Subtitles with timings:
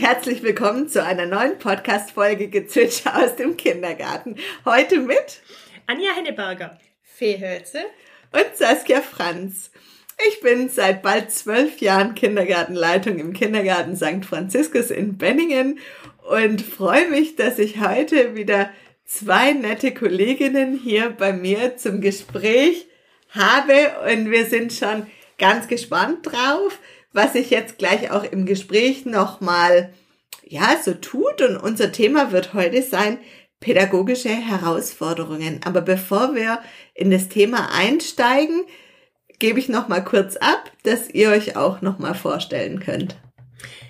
[0.00, 4.36] Und herzlich willkommen zu einer neuen Podcast-Folge Gezwitscher aus dem Kindergarten.
[4.64, 5.42] Heute mit
[5.86, 7.80] Anja Henneberger, Fee Hölze
[8.32, 9.70] und Saskia Franz.
[10.26, 14.24] Ich bin seit bald zwölf Jahren Kindergartenleitung im Kindergarten St.
[14.24, 15.78] Franziskus in Benningen
[16.30, 18.70] und freue mich, dass ich heute wieder
[19.04, 22.86] zwei nette Kolleginnen hier bei mir zum Gespräch
[23.28, 23.74] habe
[24.10, 26.78] und wir sind schon ganz gespannt drauf,
[27.12, 29.92] was sich jetzt gleich auch im Gespräch nochmal,
[30.44, 31.42] ja, so tut.
[31.42, 33.18] Und unser Thema wird heute sein,
[33.60, 35.60] pädagogische Herausforderungen.
[35.64, 36.60] Aber bevor wir
[36.94, 38.62] in das Thema einsteigen,
[39.38, 43.16] gebe ich nochmal kurz ab, dass ihr euch auch nochmal vorstellen könnt.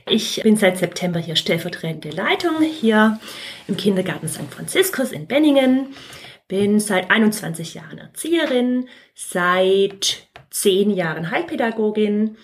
[0.09, 3.21] Ich bin seit September hier stellvertretende Leitung hier
[3.69, 4.51] im Kindergarten St.
[4.51, 5.95] Franziskus in Benningen.
[6.49, 12.37] Bin seit 21 Jahren Erzieherin, seit 10 Jahren Heilpädagogin.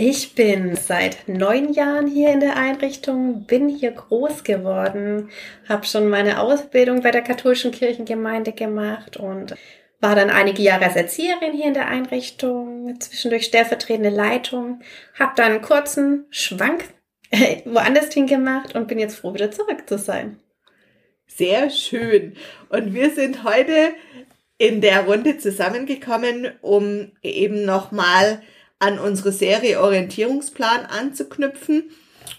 [0.00, 5.28] Ich bin seit neun Jahren hier in der Einrichtung, bin hier groß geworden,
[5.68, 9.56] habe schon meine Ausbildung bei der katholischen Kirchengemeinde gemacht und
[9.98, 14.82] war dann einige Jahre als Erzieherin hier in der Einrichtung, zwischendurch stellvertretende Leitung,
[15.18, 16.84] habe dann einen kurzen Schwank
[17.64, 20.38] woanders hingemacht und bin jetzt froh, wieder zurück zu sein.
[21.26, 22.36] Sehr schön.
[22.68, 23.94] Und wir sind heute
[24.58, 28.42] in der Runde zusammengekommen, um eben nochmal
[28.78, 31.90] an unsere Serie Orientierungsplan anzuknüpfen.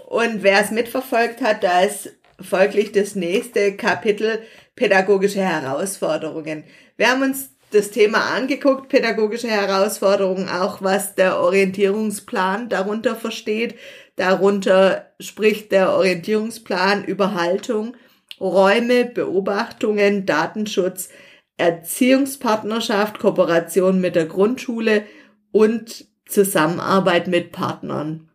[0.08, 4.42] Und wer es mitverfolgt hat, da ist folglich das nächste Kapitel
[4.76, 6.64] pädagogische Herausforderungen.
[6.96, 13.76] Wir haben uns das Thema angeguckt, pädagogische Herausforderungen, auch was der Orientierungsplan darunter versteht.
[14.16, 17.96] Darunter spricht der Orientierungsplan über Haltung,
[18.40, 21.10] Räume, Beobachtungen, Datenschutz,
[21.58, 25.04] Erziehungspartnerschaft, Kooperation mit der Grundschule
[25.52, 28.30] und Zusammenarbeit mit Partnern.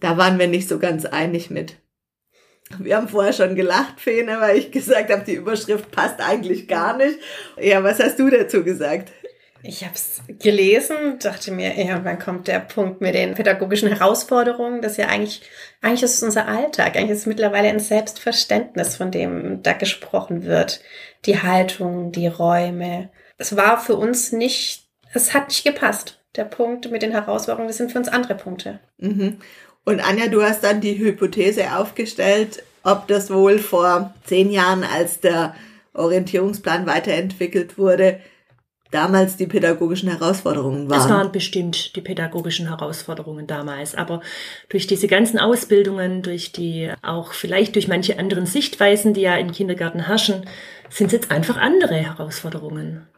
[0.00, 1.76] Da waren wir nicht so ganz einig mit.
[2.78, 6.96] Wir haben vorher schon gelacht, Fene, weil ich gesagt habe, die Überschrift passt eigentlich gar
[6.96, 7.18] nicht.
[7.58, 9.10] Ja, was hast du dazu gesagt?
[9.62, 14.82] Ich habe es gelesen, dachte mir, ja, wann kommt der Punkt mit den pädagogischen Herausforderungen?
[14.82, 15.42] Das ist ja eigentlich,
[15.80, 16.94] eigentlich ist es unser Alltag.
[16.94, 20.80] Eigentlich ist es mittlerweile ein Selbstverständnis, von dem da gesprochen wird.
[21.24, 23.10] Die Haltung, die Räume.
[23.36, 26.17] Es war für uns nicht, es hat nicht gepasst.
[26.38, 28.78] Der Punkt mit den Herausforderungen, das sind für uns andere Punkte.
[28.98, 29.38] Mhm.
[29.84, 35.18] Und Anja, du hast dann die Hypothese aufgestellt, ob das wohl vor zehn Jahren, als
[35.18, 35.56] der
[35.94, 38.20] Orientierungsplan weiterentwickelt wurde,
[38.92, 40.98] damals die pädagogischen Herausforderungen waren.
[40.98, 43.96] Das waren bestimmt die pädagogischen Herausforderungen damals.
[43.96, 44.20] Aber
[44.68, 49.50] durch diese ganzen Ausbildungen, durch die, auch vielleicht durch manche anderen Sichtweisen, die ja im
[49.50, 50.46] Kindergarten herrschen,
[50.88, 53.08] sind es jetzt einfach andere Herausforderungen.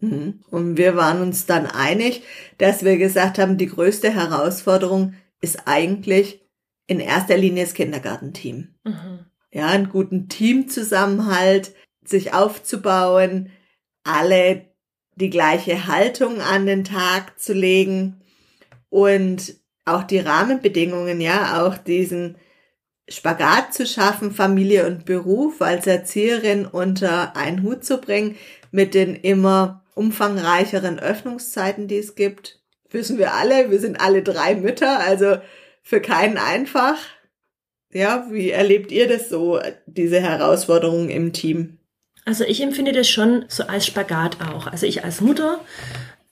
[0.00, 0.40] Mhm.
[0.50, 2.22] Und wir waren uns dann einig,
[2.58, 6.44] dass wir gesagt haben, die größte Herausforderung ist eigentlich
[6.86, 8.74] in erster Linie das Kindergartenteam.
[8.84, 9.26] Mhm.
[9.50, 11.72] Ja, einen guten Teamzusammenhalt,
[12.04, 13.50] sich aufzubauen,
[14.04, 14.66] alle
[15.16, 18.20] die gleiche Haltung an den Tag zu legen
[18.88, 19.54] und
[19.84, 22.36] auch die Rahmenbedingungen, ja, auch diesen
[23.08, 28.36] Spagat zu schaffen, Familie und Beruf als Erzieherin unter einen Hut zu bringen
[28.70, 32.60] mit den immer umfangreicheren Öffnungszeiten, die es gibt.
[32.90, 35.38] Wissen wir alle, wir sind alle drei Mütter, also
[35.82, 36.96] für keinen einfach.
[37.92, 41.78] Ja, wie erlebt ihr das so, diese Herausforderungen im Team?
[42.24, 44.66] Also ich empfinde das schon so als Spagat auch.
[44.66, 45.60] Also ich als Mutter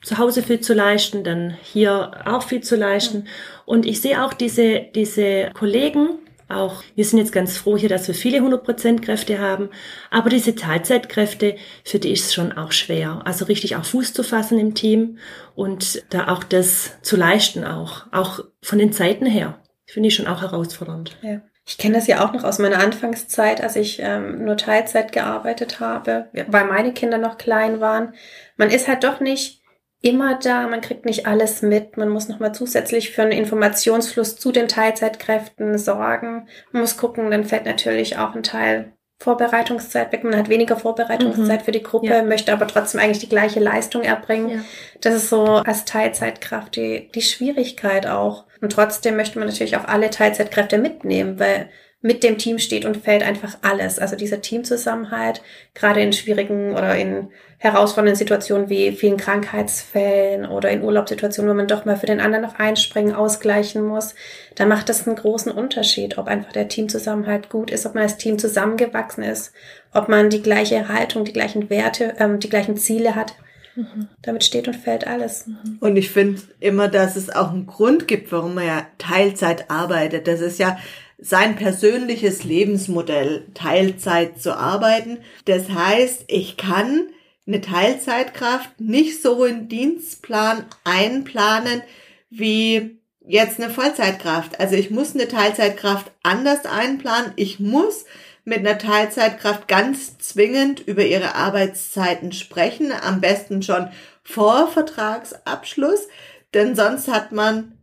[0.02, 3.26] zu Hause viel zu leisten, dann hier auch viel zu leisten.
[3.64, 8.06] Und ich sehe auch diese, diese Kollegen, auch, wir sind jetzt ganz froh hier, dass
[8.06, 9.70] wir viele 100% Kräfte haben,
[10.10, 13.22] aber diese Teilzeitkräfte, für die ist es schon auch schwer.
[13.24, 15.18] Also richtig auch Fuß zu fassen im Team
[15.54, 19.58] und da auch das zu leisten auch, auch von den Zeiten her.
[19.86, 21.16] Finde ich schon auch herausfordernd.
[21.22, 21.40] Ja.
[21.68, 25.80] Ich kenne das ja auch noch aus meiner Anfangszeit, als ich ähm, nur Teilzeit gearbeitet
[25.80, 28.14] habe, weil meine Kinder noch klein waren.
[28.56, 29.62] Man ist halt doch nicht
[30.02, 34.52] immer da, man kriegt nicht alles mit, man muss nochmal zusätzlich für einen Informationsfluss zu
[34.52, 36.48] den Teilzeitkräften sorgen.
[36.72, 40.24] Man muss gucken, dann fällt natürlich auch ein Teil Vorbereitungszeit weg.
[40.24, 41.64] Man hat weniger Vorbereitungszeit mhm.
[41.64, 42.22] für die Gruppe, ja.
[42.22, 44.50] möchte aber trotzdem eigentlich die gleiche Leistung erbringen.
[44.50, 44.58] Ja.
[45.00, 48.44] Das ist so als Teilzeitkraft die, die Schwierigkeit auch.
[48.60, 51.70] Und trotzdem möchte man natürlich auch alle Teilzeitkräfte mitnehmen, weil
[52.06, 53.98] mit dem Team steht und fällt einfach alles.
[53.98, 55.42] Also dieser Teamzusammenhalt,
[55.74, 61.66] gerade in schwierigen oder in herausfordernden Situationen wie vielen Krankheitsfällen oder in Urlaubssituationen, wo man
[61.66, 64.14] doch mal für den anderen noch einspringen, ausgleichen muss,
[64.54, 68.18] da macht das einen großen Unterschied, ob einfach der Teamzusammenhalt gut ist, ob man als
[68.18, 69.52] Team zusammengewachsen ist,
[69.92, 73.34] ob man die gleiche Haltung, die gleichen Werte, ähm, die gleichen Ziele hat.
[73.74, 74.08] Mhm.
[74.22, 75.48] Damit steht und fällt alles.
[75.48, 75.78] Mhm.
[75.80, 80.28] Und ich finde immer, dass es auch einen Grund gibt, warum man ja Teilzeit arbeitet.
[80.28, 80.78] Das ist ja
[81.18, 85.18] sein persönliches Lebensmodell, Teilzeit zu arbeiten.
[85.44, 87.08] Das heißt, ich kann
[87.46, 91.82] eine Teilzeitkraft nicht so in Dienstplan einplanen
[92.28, 94.60] wie jetzt eine Vollzeitkraft.
[94.60, 97.32] Also ich muss eine Teilzeitkraft anders einplanen.
[97.36, 98.04] Ich muss
[98.44, 103.88] mit einer Teilzeitkraft ganz zwingend über ihre Arbeitszeiten sprechen, am besten schon
[104.22, 106.06] vor Vertragsabschluss,
[106.54, 107.75] denn sonst hat man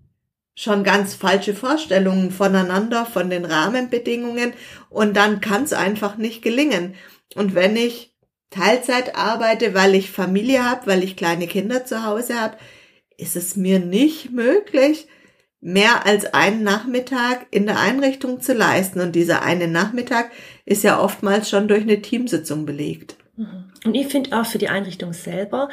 [0.56, 4.54] schon ganz falsche Vorstellungen voneinander, von den Rahmenbedingungen
[4.90, 6.96] und dann kann es einfach nicht gelingen.
[7.36, 8.14] Und wenn ich
[8.50, 12.58] Teilzeit arbeite, weil ich Familie habe, weil ich kleine Kinder zu Hause habe,
[13.18, 15.08] ist es mir nicht möglich,
[15.60, 19.00] mehr als einen Nachmittag in der Einrichtung zu leisten.
[19.00, 20.32] Und dieser eine Nachmittag
[20.66, 23.16] ist ja oftmals schon durch eine Teamsitzung belegt.
[23.36, 23.72] Mhm.
[23.84, 25.70] Und ich finde auch für die Einrichtung selber,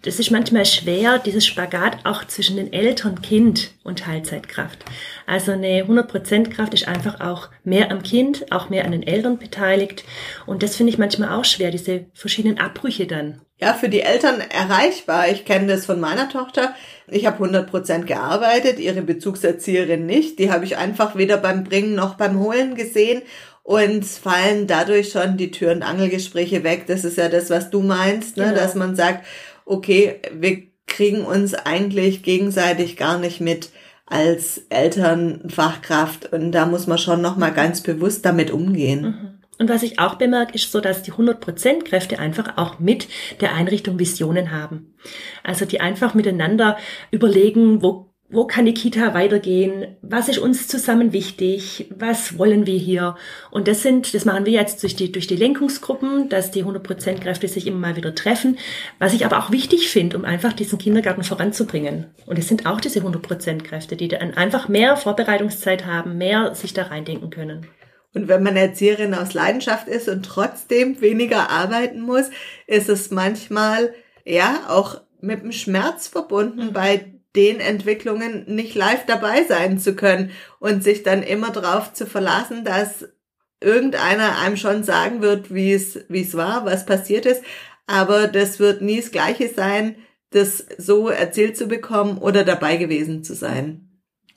[0.00, 4.84] das ist manchmal schwer, dieses Spagat auch zwischen den Eltern, Kind und Teilzeitkraft.
[5.26, 9.38] Also eine 100% Kraft ist einfach auch mehr am Kind, auch mehr an den Eltern
[9.38, 10.04] beteiligt.
[10.46, 13.42] Und das finde ich manchmal auch schwer, diese verschiedenen Abbrüche dann.
[13.58, 15.28] Ja, für die Eltern erreichbar.
[15.28, 16.74] Ich kenne das von meiner Tochter.
[17.06, 20.40] Ich habe 100% gearbeitet, ihre Bezugserzieherin nicht.
[20.40, 23.22] Die habe ich einfach weder beim Bringen noch beim Holen gesehen
[23.62, 26.84] und fallen dadurch schon die Tür- und Angelgespräche weg.
[26.86, 28.44] Das ist ja das, was du meinst, ne?
[28.44, 28.56] Genau.
[28.56, 29.24] dass man sagt,
[29.64, 33.70] okay, wir kriegen uns eigentlich gegenseitig gar nicht mit
[34.06, 39.02] als Elternfachkraft und da muss man schon noch mal ganz bewusst damit umgehen.
[39.02, 39.32] Mhm.
[39.58, 43.06] Und was ich auch bemerke, ist so, dass die 100% Kräfte einfach auch mit
[43.40, 44.94] der Einrichtung Visionen haben.
[45.44, 46.76] Also die einfach miteinander
[47.10, 49.94] überlegen, wo wo kann die Kita weitergehen?
[50.00, 51.86] Was ist uns zusammen wichtig?
[51.94, 53.14] Was wollen wir hier?
[53.50, 57.20] Und das sind, das machen wir jetzt durch die, durch die Lenkungsgruppen, dass die 100%
[57.20, 58.58] Kräfte sich immer mal wieder treffen.
[58.98, 62.06] Was ich aber auch wichtig finde, um einfach diesen Kindergarten voranzubringen.
[62.24, 66.72] Und es sind auch diese 100% Kräfte, die dann einfach mehr Vorbereitungszeit haben, mehr sich
[66.72, 67.66] da reindenken können.
[68.14, 72.30] Und wenn man Erzieherin aus Leidenschaft ist und trotzdem weniger arbeiten muss,
[72.66, 73.92] ist es manchmal,
[74.24, 80.30] ja, auch mit dem Schmerz verbunden bei den Entwicklungen nicht live dabei sein zu können
[80.58, 83.08] und sich dann immer darauf zu verlassen, dass
[83.60, 87.42] irgendeiner einem schon sagen wird, wie es, wie es war, was passiert ist.
[87.86, 89.96] Aber das wird nie das Gleiche sein,
[90.30, 93.88] das so erzählt zu bekommen oder dabei gewesen zu sein.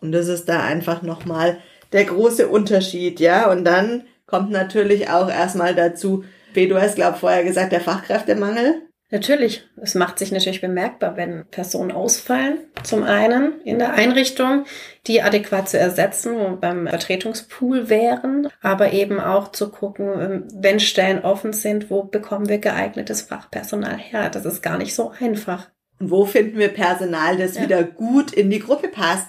[0.01, 1.57] Und das ist da einfach nochmal
[1.92, 3.50] der große Unterschied, ja.
[3.51, 8.81] Und dann kommt natürlich auch erstmal dazu, du hast, glaub, vorher gesagt, der Fachkräftemangel.
[9.15, 12.57] Natürlich, es macht sich natürlich bemerkbar, wenn Personen ausfallen.
[12.83, 14.65] Zum einen in der Einrichtung,
[15.07, 20.81] die adäquat zu ersetzen und beim Vertretungspool wären, aber eben auch zu gucken, ähm, wenn
[20.81, 24.29] Stellen offen sind, wo bekommen wir geeignetes Fachpersonal her?
[24.29, 25.69] Das ist gar nicht so einfach.
[25.97, 27.61] Und wo finden wir Personal, das ja.
[27.61, 29.27] wieder gut in die Gruppe passt?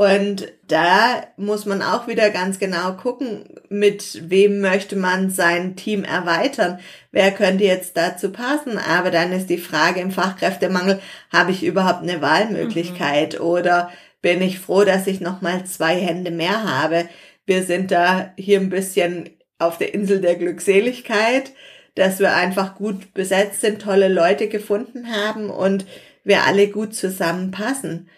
[0.00, 6.04] Und da muss man auch wieder ganz genau gucken, mit wem möchte man sein Team
[6.04, 6.78] erweitern.
[7.12, 8.78] Wer könnte jetzt dazu passen?
[8.78, 13.44] Aber dann ist die Frage im Fachkräftemangel, habe ich überhaupt eine Wahlmöglichkeit mhm.
[13.44, 13.90] oder
[14.22, 17.06] bin ich froh, dass ich nochmal zwei Hände mehr habe?
[17.44, 19.28] Wir sind da hier ein bisschen
[19.58, 21.52] auf der Insel der Glückseligkeit,
[21.94, 25.84] dass wir einfach gut besetzt sind, tolle Leute gefunden haben und
[26.24, 28.08] wir alle gut zusammenpassen.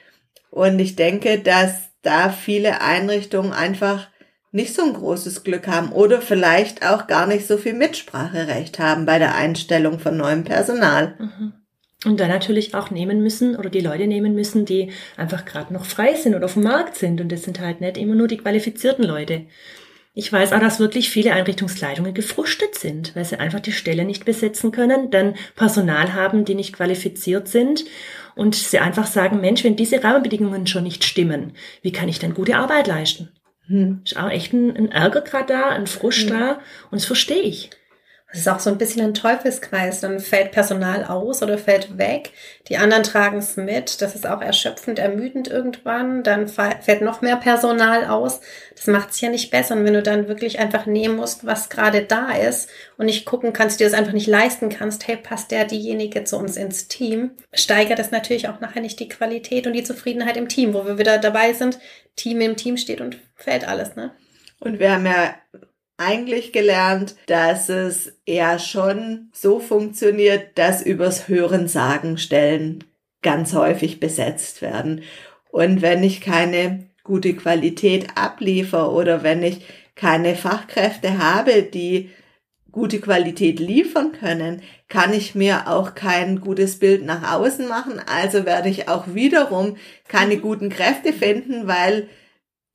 [0.53, 4.09] Und ich denke, dass da viele Einrichtungen einfach
[4.51, 9.07] nicht so ein großes Glück haben oder vielleicht auch gar nicht so viel Mitspracherecht haben
[9.07, 11.15] bei der Einstellung von neuem Personal.
[11.19, 11.55] Mhm.
[12.05, 15.87] Und dann natürlich auch nehmen müssen oder die Leute nehmen müssen, die einfach gerade noch
[15.87, 17.23] frei sind oder auf dem Markt sind.
[17.23, 19.47] Und das sind halt nicht immer nur die qualifizierten Leute.
[20.13, 24.27] Ich weiß auch, dass wirklich viele Einrichtungsleitungen gefrustet sind, weil sie einfach die Stelle nicht
[24.27, 27.87] besetzen können, dann Personal haben, die nicht qualifiziert sind
[28.35, 32.35] und sie einfach sagen, Mensch, wenn diese Rahmenbedingungen schon nicht stimmen, wie kann ich denn
[32.35, 33.31] gute Arbeit leisten?
[33.67, 34.01] Hm.
[34.05, 36.39] Ist auch echt ein, ein Ärger gerade da, ein Frust hm.
[36.39, 36.53] da
[36.91, 37.71] und das verstehe ich.
[38.33, 40.01] Das ist auch so ein bisschen ein Teufelskreis.
[40.01, 42.31] Dann fällt Personal aus oder fällt weg.
[42.69, 44.01] Die anderen tragen es mit.
[44.01, 46.23] Das ist auch erschöpfend, ermüdend irgendwann.
[46.23, 48.41] Dann fällt noch mehr Personal aus.
[48.75, 49.77] Das macht es ja nicht besser.
[49.77, 53.53] Und wenn du dann wirklich einfach nehmen musst, was gerade da ist und nicht gucken
[53.53, 57.33] kannst, dir das einfach nicht leisten kannst, hey, passt der diejenige zu uns ins Team,
[57.53, 60.97] steigert das natürlich auch nachher nicht die Qualität und die Zufriedenheit im Team, wo wir
[60.97, 61.79] wieder dabei sind.
[62.17, 64.13] Team im Team steht und fällt alles, ne?
[64.59, 65.35] Und wir haben ja
[66.05, 72.85] eigentlich gelernt, dass es eher schon so funktioniert, dass übers Hören sagen Stellen
[73.23, 75.03] ganz häufig besetzt werden.
[75.51, 82.11] Und wenn ich keine gute Qualität abliefer oder wenn ich keine Fachkräfte habe, die
[82.73, 88.01] gute Qualität liefern können, kann ich mir auch kein gutes Bild nach außen machen.
[88.07, 89.77] Also werde ich auch wiederum
[90.09, 92.09] keine guten Kräfte finden, weil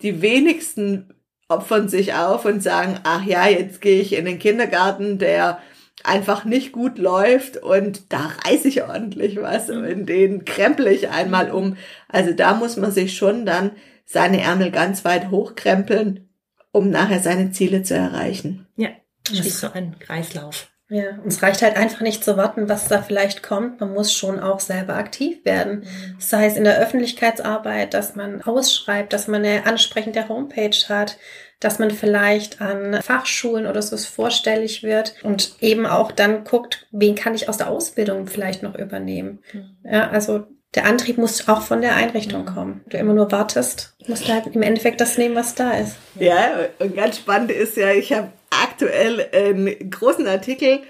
[0.02, 1.14] die wenigsten
[1.50, 5.60] opfern sich auf und sagen, ach ja, jetzt gehe ich in den Kindergarten, der
[6.04, 10.06] einfach nicht gut läuft und da reiße ich ordentlich was und mhm.
[10.06, 11.78] den kremple ich einmal um.
[12.08, 13.72] Also da muss man sich schon dann
[14.06, 16.30] seine Ärmel ganz weit hochkrempeln,
[16.72, 18.68] um nachher seine Ziele zu erreichen.
[18.76, 18.90] Ja,
[19.30, 20.70] das ist so ein Kreislauf.
[20.90, 23.82] Ja, und es reicht halt einfach nicht zu warten, was da vielleicht kommt.
[23.82, 25.80] Man muss schon auch selber aktiv werden.
[25.80, 26.16] Mhm.
[26.20, 31.18] Sei es in der Öffentlichkeitsarbeit, dass man ausschreibt, dass man eine ansprechende Homepage hat,
[31.60, 37.16] dass man vielleicht an Fachschulen oder so vorstellig wird und eben auch dann guckt, wen
[37.16, 39.40] kann ich aus der Ausbildung vielleicht noch übernehmen.
[39.52, 39.78] Mhm.
[39.84, 42.54] Ja, also der Antrieb muss auch von der Einrichtung mhm.
[42.54, 42.82] kommen.
[42.88, 45.96] Du immer nur wartest, musst du halt im Endeffekt das nehmen, was da ist.
[46.16, 48.30] Ja, und ganz spannend ist ja, ich habe
[48.64, 50.82] aktuell einen großen Artikel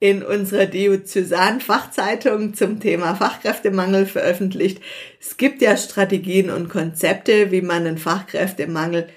[0.00, 4.82] in unserer Diözesan-Fachzeitung zum Thema Fachkräftemangel veröffentlicht.
[5.20, 9.08] Es gibt ja Strategien und Konzepte, wie man den Fachkräftemangel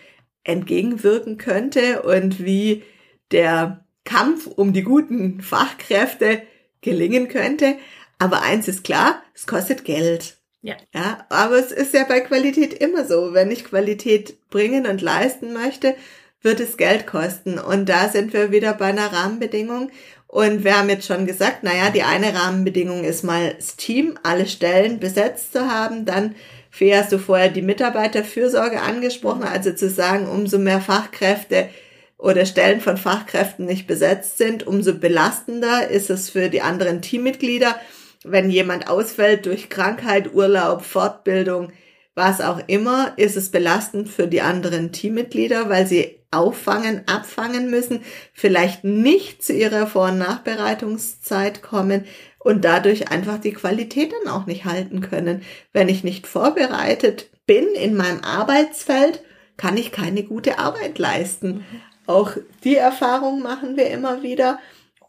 [0.43, 2.83] entgegenwirken könnte und wie
[3.31, 6.41] der Kampf um die guten Fachkräfte
[6.81, 7.75] gelingen könnte.
[8.19, 10.37] Aber eins ist klar, es kostet Geld.
[10.61, 10.75] Ja.
[10.93, 11.25] ja.
[11.29, 13.33] Aber es ist ja bei Qualität immer so.
[13.33, 15.95] Wenn ich Qualität bringen und leisten möchte,
[16.41, 17.59] wird es Geld kosten.
[17.59, 19.91] Und da sind wir wieder bei einer Rahmenbedingung.
[20.27, 24.45] Und wir haben jetzt schon gesagt, naja, die eine Rahmenbedingung ist mal das Team, alle
[24.45, 26.35] Stellen besetzt zu haben, dann
[26.69, 31.69] Fee, hast du vorher die Mitarbeiterfürsorge angesprochen, also zu sagen, umso mehr Fachkräfte
[32.17, 37.79] oder Stellen von Fachkräften nicht besetzt sind, umso belastender ist es für die anderen Teammitglieder,
[38.23, 41.71] wenn jemand ausfällt durch Krankheit, Urlaub, Fortbildung,
[42.15, 48.01] was auch immer, ist es belastend für die anderen Teammitglieder, weil sie auffangen, abfangen müssen,
[48.33, 52.05] vielleicht nicht zu ihrer Vor- und Nachbereitungszeit kommen,
[52.47, 55.41] und dadurch einfach die Qualität dann auch nicht halten können.
[55.73, 59.21] Wenn ich nicht vorbereitet bin in meinem Arbeitsfeld,
[59.57, 61.47] kann ich keine gute Arbeit leisten.
[61.47, 61.65] Mhm.
[62.05, 62.31] Auch
[62.63, 64.59] die Erfahrung machen wir immer wieder.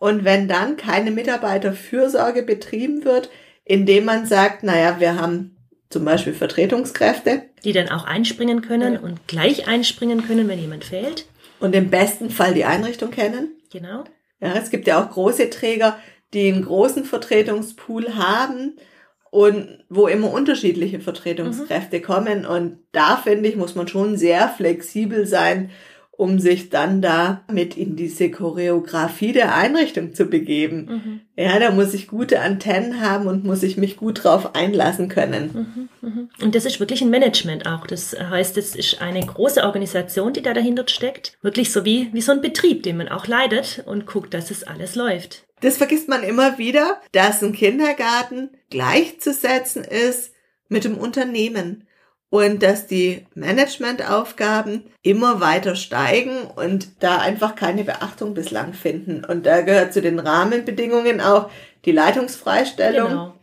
[0.01, 3.31] Und wenn dann keine Mitarbeiterfürsorge betrieben wird,
[3.65, 5.57] indem man sagt, naja, wir haben
[5.91, 7.43] zum Beispiel Vertretungskräfte.
[7.65, 9.01] Die dann auch einspringen können ja.
[9.01, 11.27] und gleich einspringen können, wenn jemand fehlt.
[11.61, 13.57] Und im besten Fall die Einrichtung kennen.
[13.73, 14.05] Genau.
[14.41, 15.99] Ja, es gibt ja auch große Träger,
[16.35, 18.77] die einen großen Vertretungspool haben
[19.31, 22.03] und wo immer unterschiedliche Vertretungskräfte mhm.
[22.03, 22.47] kommen.
[22.47, 25.71] Und da finde ich, muss man schon sehr flexibel sein
[26.19, 30.89] um sich dann da mit in diese Choreografie der Einrichtung zu begeben.
[30.91, 31.21] Mhm.
[31.37, 35.89] Ja, da muss ich gute Antennen haben und muss ich mich gut drauf einlassen können.
[36.03, 36.31] Mhm, mhm.
[36.43, 37.87] Und das ist wirklich ein Management auch.
[37.87, 41.39] Das heißt, es ist eine große Organisation, die da dahinter steckt.
[41.41, 44.65] Wirklich so wie, wie so ein Betrieb, den man auch leidet und guckt, dass es
[44.65, 45.47] alles läuft.
[45.61, 50.33] Das vergisst man immer wieder, dass ein Kindergarten gleichzusetzen ist
[50.69, 51.88] mit dem Unternehmen
[52.31, 59.25] und dass die Managementaufgaben immer weiter steigen und da einfach keine Beachtung bislang finden.
[59.25, 61.51] Und da gehört zu den Rahmenbedingungen auch
[61.85, 63.09] die Leitungsfreistellung.
[63.09, 63.35] Genau.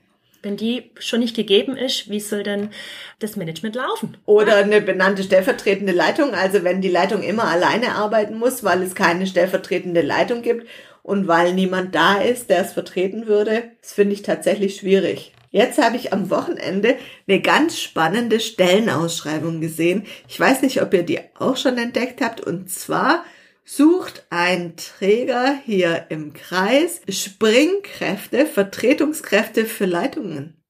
[0.43, 2.69] Wenn die schon nicht gegeben ist, wie soll denn
[3.17, 4.15] das Management laufen?
[4.27, 6.35] Oder eine benannte stellvertretende Leitung.
[6.35, 10.67] Also wenn die Leitung immer alleine arbeiten muss, weil es keine stellvertretende Leitung gibt
[11.01, 15.34] und weil niemand da ist, der es vertreten würde, das finde ich tatsächlich schwierig.
[15.55, 16.97] Jetzt habe ich am Wochenende
[17.29, 20.05] eine ganz spannende Stellenausschreibung gesehen.
[20.27, 22.41] Ich weiß nicht, ob ihr die auch schon entdeckt habt.
[22.41, 23.23] Und zwar
[23.63, 30.61] sucht ein Träger hier im Kreis Springkräfte, Vertretungskräfte für Leitungen.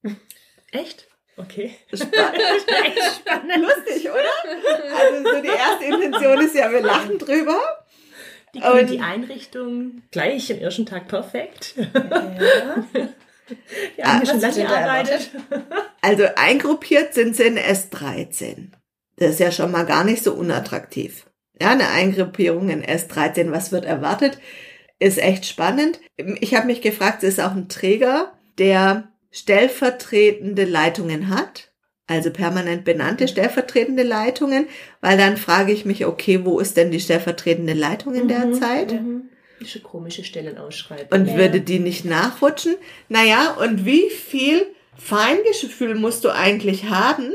[0.70, 1.08] Echt?
[1.36, 1.74] Okay.
[1.92, 2.14] Spannend.
[3.16, 3.66] spannend.
[3.66, 5.00] Lustig, oder?
[5.00, 7.58] Also so die erste Intention ist ja, wir lachen drüber.
[8.54, 11.74] Die die Einrichtung gleich im ersten Tag perfekt.
[11.76, 12.84] Ja.
[13.96, 15.30] Ja, ah, schon lange gearbeitet.
[16.02, 18.68] Also eingruppiert sind sie in S13.
[19.16, 21.26] Das ist ja schon mal gar nicht so unattraktiv.
[21.60, 24.38] Ja, eine Eingruppierung in S13, was wird erwartet,
[24.98, 26.00] ist echt spannend.
[26.40, 31.72] Ich habe mich gefragt, es ist auch ein Träger, der stellvertretende Leitungen hat,
[32.06, 33.28] also permanent benannte mhm.
[33.28, 34.66] stellvertretende Leitungen,
[35.00, 38.54] weil dann frage ich mich, okay, wo ist denn die stellvertretende Leitung in der mhm,
[38.54, 38.92] Zeit?
[38.92, 39.30] Mhm.
[39.82, 41.18] Komische Stellenausschreibung.
[41.18, 41.36] Und ja.
[41.36, 42.76] würde die nicht nachrutschen?
[43.08, 47.32] Naja, und wie viel Feingefühl musst du eigentlich haben,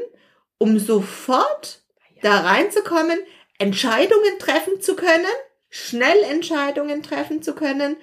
[0.57, 1.81] um sofort
[2.15, 2.21] ja.
[2.23, 3.17] da reinzukommen,
[3.57, 5.25] Entscheidungen treffen zu können,
[5.69, 7.95] schnell Entscheidungen treffen zu können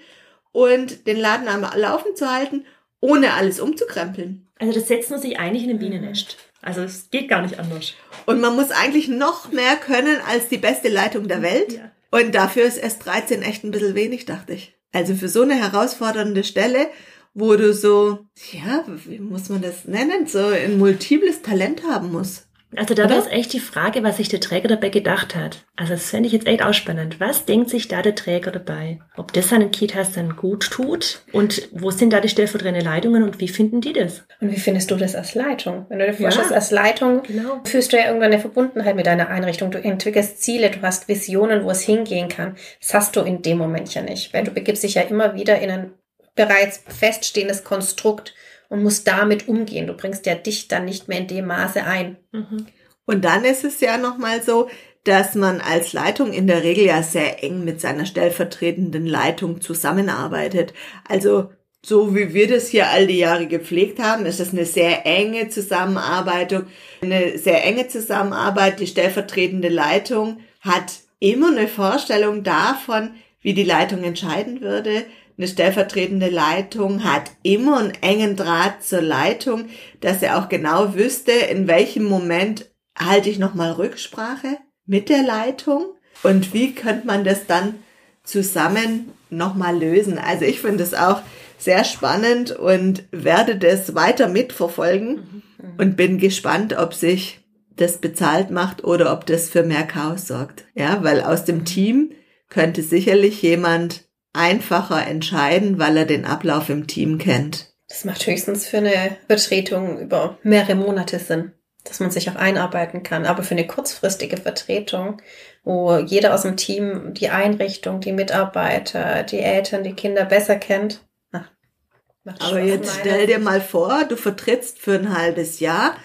[0.53, 2.65] und den Laden am Laufen zu halten,
[3.01, 4.49] ohne alles umzukrempeln.
[4.59, 6.37] Also das setzt man sich eigentlich in ein Bienennest.
[6.63, 7.95] Also es geht gar nicht anders.
[8.27, 11.73] Und man muss eigentlich noch mehr können als die beste Leitung der Welt.
[11.73, 11.91] Ja.
[12.11, 14.79] Und dafür ist S13 echt ein bisschen wenig, dachte ich.
[14.93, 16.89] Also für so eine herausfordernde Stelle,
[17.35, 22.48] wo du so, ja, wie muss man das nennen, so ein multiples Talent haben musst.
[22.77, 25.65] Also da wäre es echt die Frage, was sich der Träger dabei gedacht hat.
[25.77, 27.19] Also das fände ich jetzt echt auch spannend.
[27.19, 28.99] Was denkt sich da der Träger dabei?
[29.17, 31.23] Ob das seinen Kitas dann gut tut?
[31.33, 34.25] Und wo sind da die stellvertretenden Leitungen und wie finden die das?
[34.41, 35.87] Und wie findest du das als Leitung?
[35.89, 37.61] Wenn du dir vorstellst, ja, als Leitung genau.
[37.65, 39.71] fühlst du ja irgendwann eine Verbundenheit mit deiner Einrichtung.
[39.71, 42.57] Du entwickelst Ziele, du hast Visionen, wo es hingehen kann.
[42.81, 45.59] Das hast du in dem Moment ja nicht, weil du begibst dich ja immer wieder
[45.59, 45.93] in ein
[46.35, 48.35] bereits feststehendes Konstrukt
[48.69, 49.87] und musst damit umgehen.
[49.87, 52.17] Du bringst ja dich dann nicht mehr in dem Maße ein.
[52.33, 52.67] Mhm.
[53.07, 54.69] Und dann ist es ja nochmal so,
[55.05, 60.75] dass man als Leitung in der Regel ja sehr eng mit seiner stellvertretenden Leitung zusammenarbeitet.
[61.09, 61.51] Also
[61.85, 65.49] so wie wir das hier all die Jahre gepflegt haben, ist das eine sehr enge
[65.49, 66.65] Zusammenarbeit,
[67.01, 68.81] eine sehr enge Zusammenarbeit.
[68.81, 75.05] Die stellvertretende Leitung hat immer eine Vorstellung davon, wie die Leitung entscheiden würde
[75.39, 79.67] eine stellvertretende Leitung hat immer einen engen Draht zur Leitung,
[80.01, 82.67] dass er auch genau wüsste, in welchem Moment
[82.99, 85.87] halte ich nochmal Rücksprache mit der Leitung
[86.25, 87.77] und wie könnte man das dann
[88.25, 90.19] zusammen nochmal lösen.
[90.19, 91.23] Also ich finde es auch
[91.57, 95.73] sehr spannend und werde das weiter mitverfolgen mhm.
[95.79, 97.41] und bin gespannt, ob sich
[97.77, 100.65] das bezahlt macht oder ob das für mehr Chaos sorgt.
[100.75, 102.11] Ja, weil aus dem Team
[102.49, 107.73] könnte sicherlich jemand einfacher entscheiden, weil er den Ablauf im Team kennt.
[107.89, 111.53] Das macht höchstens für eine Vertretung über mehrere Monate Sinn,
[111.85, 113.25] dass man sich auch einarbeiten kann.
[113.25, 115.23] Aber für eine kurzfristige Vertretung,
[115.65, 121.01] wo jeder aus dem Team die Einrichtung, die Mitarbeiter, die Eltern, die Kinder besser kennt.
[121.33, 125.97] Ach, aber jetzt stell dir mal vor, du vertrittst für ein halbes Jahr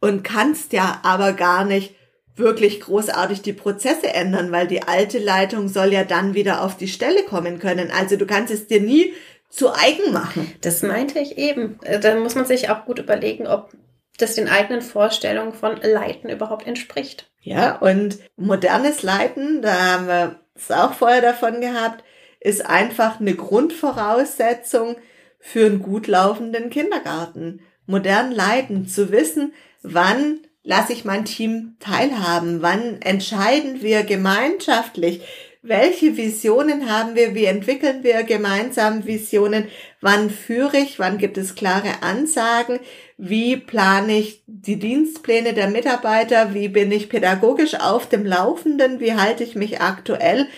[0.00, 1.96] und kannst ja aber gar nicht
[2.36, 6.88] wirklich großartig die Prozesse ändern, weil die alte Leitung soll ja dann wieder auf die
[6.88, 7.90] Stelle kommen können.
[7.90, 9.12] Also du kannst es dir nie
[9.50, 10.52] zu eigen machen.
[10.62, 11.78] Das meinte ich eben.
[11.82, 13.70] Äh, da muss man sich auch gut überlegen, ob
[14.18, 17.30] das den eigenen Vorstellungen von Leiten überhaupt entspricht.
[17.40, 22.04] Ja, und modernes Leiten, da haben wir es auch vorher davon gehabt,
[22.40, 24.96] ist einfach eine Grundvoraussetzung
[25.38, 27.60] für einen gut laufenden Kindergarten.
[27.86, 32.62] Modern leiten, zu wissen, wann lasse ich mein Team teilhaben?
[32.62, 35.22] Wann entscheiden wir gemeinschaftlich?
[35.64, 37.36] Welche Visionen haben wir?
[37.36, 39.68] Wie entwickeln wir gemeinsam Visionen?
[40.00, 40.98] Wann führe ich?
[40.98, 42.80] Wann gibt es klare Ansagen?
[43.16, 46.52] Wie plane ich die Dienstpläne der Mitarbeiter?
[46.52, 48.98] Wie bin ich pädagogisch auf dem Laufenden?
[48.98, 50.48] Wie halte ich mich aktuell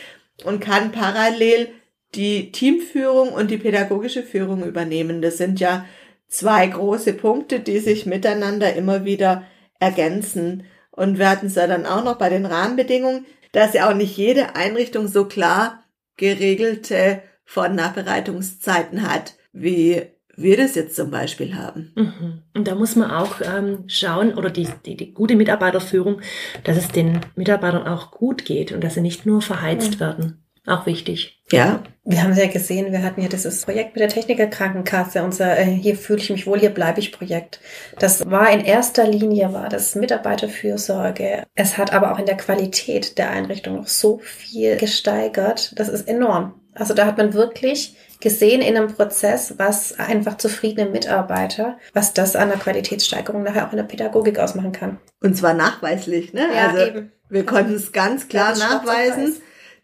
[0.44, 1.68] und kann parallel
[2.14, 5.20] die Teamführung und die pädagogische Führung übernehmen?
[5.20, 5.84] Das sind ja
[6.28, 9.44] zwei große Punkte, die sich miteinander immer wieder
[9.80, 10.64] ergänzen.
[10.90, 14.16] Und wir hatten es ja dann auch noch bei den Rahmenbedingungen, dass ja auch nicht
[14.16, 15.84] jede Einrichtung so klar
[16.16, 20.02] geregelte Vor- und Nachbereitungszeiten hat, wie
[20.36, 21.92] wir das jetzt zum Beispiel haben.
[21.94, 22.42] Mhm.
[22.54, 26.20] Und da muss man auch ähm, schauen, oder die, die, die gute Mitarbeiterführung,
[26.64, 30.00] dass es den Mitarbeitern auch gut geht und dass sie nicht nur verheizt mhm.
[30.00, 30.43] werden.
[30.66, 31.42] Auch wichtig.
[31.52, 31.82] Ja.
[32.04, 35.96] Wir haben ja gesehen, wir hatten ja dieses Projekt mit der Technikerkrankenkasse, unser äh, Hier
[35.96, 37.60] fühle ich mich wohl, hier bleibe ich Projekt.
[37.98, 41.44] Das war in erster Linie, war das Mitarbeiterfürsorge.
[41.54, 45.78] Es hat aber auch in der Qualität der Einrichtung noch so viel gesteigert.
[45.78, 46.60] Das ist enorm.
[46.74, 52.36] Also da hat man wirklich gesehen in einem Prozess, was einfach zufriedene Mitarbeiter, was das
[52.36, 54.98] an der Qualitätssteigerung nachher auch in der Pädagogik ausmachen kann.
[55.22, 56.48] Und zwar nachweislich, ne?
[56.54, 57.12] Ja, also eben.
[57.28, 59.36] Wir konnten es ganz klar nachweisen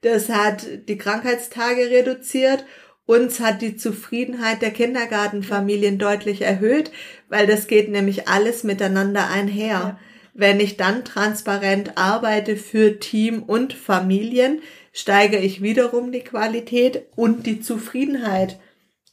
[0.03, 2.65] das hat die Krankheitstage reduziert.
[3.07, 6.93] Uns hat die Zufriedenheit der Kindergartenfamilien deutlich erhöht,
[7.29, 9.69] weil das geht nämlich alles miteinander einher.
[9.69, 9.99] Ja.
[10.33, 17.47] Wenn ich dann transparent arbeite für Team und Familien, steigere ich wiederum die Qualität und
[17.47, 18.59] die Zufriedenheit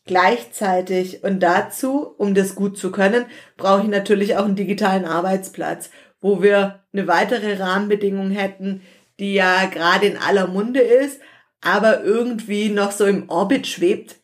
[0.05, 1.23] gleichzeitig.
[1.23, 3.25] Und dazu, um das gut zu können,
[3.57, 5.89] brauche ich natürlich auch einen digitalen Arbeitsplatz,
[6.21, 8.81] wo wir eine weitere Rahmenbedingung hätten,
[9.19, 11.19] die ja gerade in aller Munde ist,
[11.61, 14.17] aber irgendwie noch so im Orbit schwebt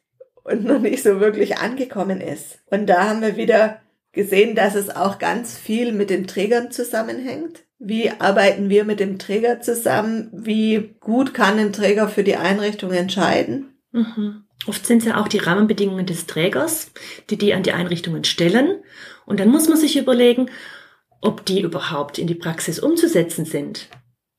[0.44, 2.60] und noch nicht so wirklich angekommen ist.
[2.70, 7.64] Und da haben wir wieder gesehen, dass es auch ganz viel mit den Trägern zusammenhängt.
[7.80, 10.30] Wie arbeiten wir mit dem Träger zusammen?
[10.32, 13.76] Wie gut kann ein Träger für die Einrichtung entscheiden?
[13.92, 14.46] Mhm.
[14.68, 16.92] Oft sind es ja auch die Rahmenbedingungen des Trägers,
[17.30, 18.82] die die an die Einrichtungen stellen.
[19.26, 20.50] Und dann muss man sich überlegen,
[21.20, 23.90] ob die überhaupt in die Praxis umzusetzen sind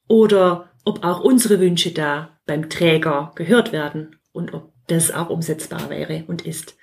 [0.09, 5.89] oder ob auch unsere Wünsche da beim Träger gehört werden und ob das auch umsetzbar
[5.89, 6.77] wäre und ist.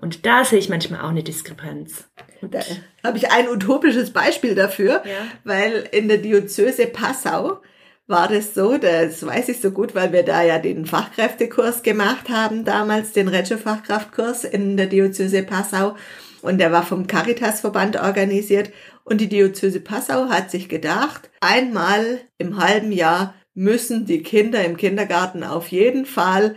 [0.00, 2.04] Und da sehe ich manchmal auch eine Diskrepanz.
[2.42, 2.60] Und da
[3.02, 5.26] habe ich ein utopisches Beispiel dafür, ja.
[5.44, 7.62] weil in der Diözese Passau
[8.06, 12.28] war das so, das weiß ich so gut, weil wir da ja den Fachkräftekurs gemacht
[12.28, 15.96] haben damals, den Reggio-Fachkraftkurs in der Diözese Passau.
[16.42, 18.70] und der war vom Caritasverband organisiert
[19.06, 24.76] und die Diözese Passau hat sich gedacht, einmal im halben Jahr müssen die Kinder im
[24.76, 26.56] Kindergarten auf jeden Fall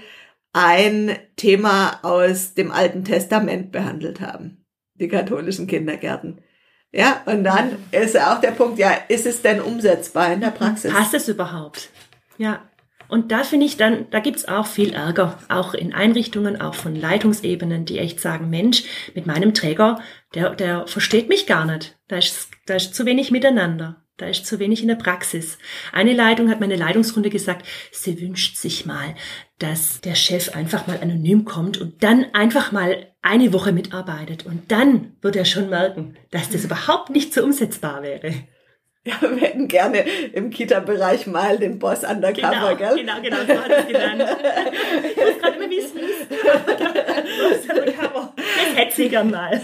[0.51, 4.65] ein Thema aus dem Alten Testament behandelt haben.
[4.95, 6.41] Die katholischen Kindergärten.
[6.91, 10.91] Ja, und dann ist auch der Punkt, ja, ist es denn umsetzbar in der Praxis?
[10.91, 11.89] Passt es überhaupt?
[12.39, 12.67] Ja.
[13.07, 16.95] Und da finde ich dann, da gibt's auch viel Ärger, auch in Einrichtungen, auch von
[16.95, 18.83] Leitungsebenen, die echt sagen, Mensch,
[19.15, 19.99] mit meinem Träger,
[20.33, 21.97] der, der versteht mich gar nicht.
[22.07, 24.03] Da ist, da ist zu wenig miteinander.
[24.17, 25.57] Da ist zu wenig in der Praxis.
[25.93, 29.15] Eine Leitung hat meine Leitungsrunde gesagt, sie wünscht sich mal,
[29.59, 34.45] dass der Chef einfach mal anonym kommt und dann einfach mal eine Woche mitarbeitet.
[34.45, 38.33] Und dann wird er schon merken, dass das überhaupt nicht so umsetzbar wäre.
[39.05, 39.99] Ja, wir hätten gerne
[40.33, 42.97] im Kita-Bereich mal den Boss undercover, genau, gell?
[42.97, 44.25] Genau, genau, so hat es genannt.
[45.09, 46.27] ich weiß gerade immer, wie es hieß.
[47.29, 49.61] Das hätte sie gern mal.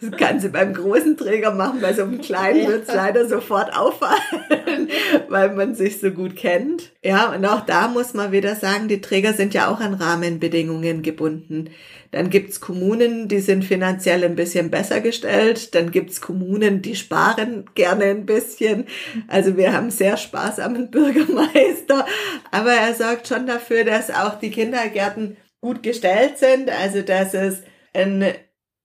[0.00, 3.76] Das kann sie beim großen Träger machen, bei so einem kleinen wird es leider sofort
[3.76, 4.88] auffallen,
[5.28, 6.90] weil man sich so gut kennt.
[7.02, 11.02] Ja, und auch da muss man wieder sagen, die Träger sind ja auch an Rahmenbedingungen
[11.02, 11.70] gebunden.
[12.12, 15.74] Dann gibt's Kommunen, die sind finanziell ein bisschen besser gestellt.
[15.74, 18.86] Dann gibt's Kommunen, die sparen gerne ein bisschen.
[19.28, 22.04] Also wir haben sehr sparsamen Bürgermeister.
[22.50, 26.68] Aber er sorgt schon dafür, dass auch die Kindergärten gut gestellt sind.
[26.68, 27.62] Also dass es
[27.94, 28.26] ein,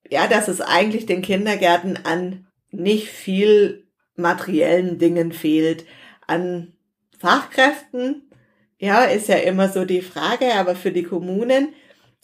[0.09, 5.85] ja, dass es eigentlich den Kindergärten an nicht viel materiellen Dingen fehlt.
[6.25, 6.73] An
[7.19, 8.29] Fachkräften,
[8.77, 11.73] ja, ist ja immer so die Frage, aber für die Kommunen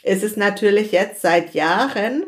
[0.04, 2.26] ist es natürlich jetzt seit Jahren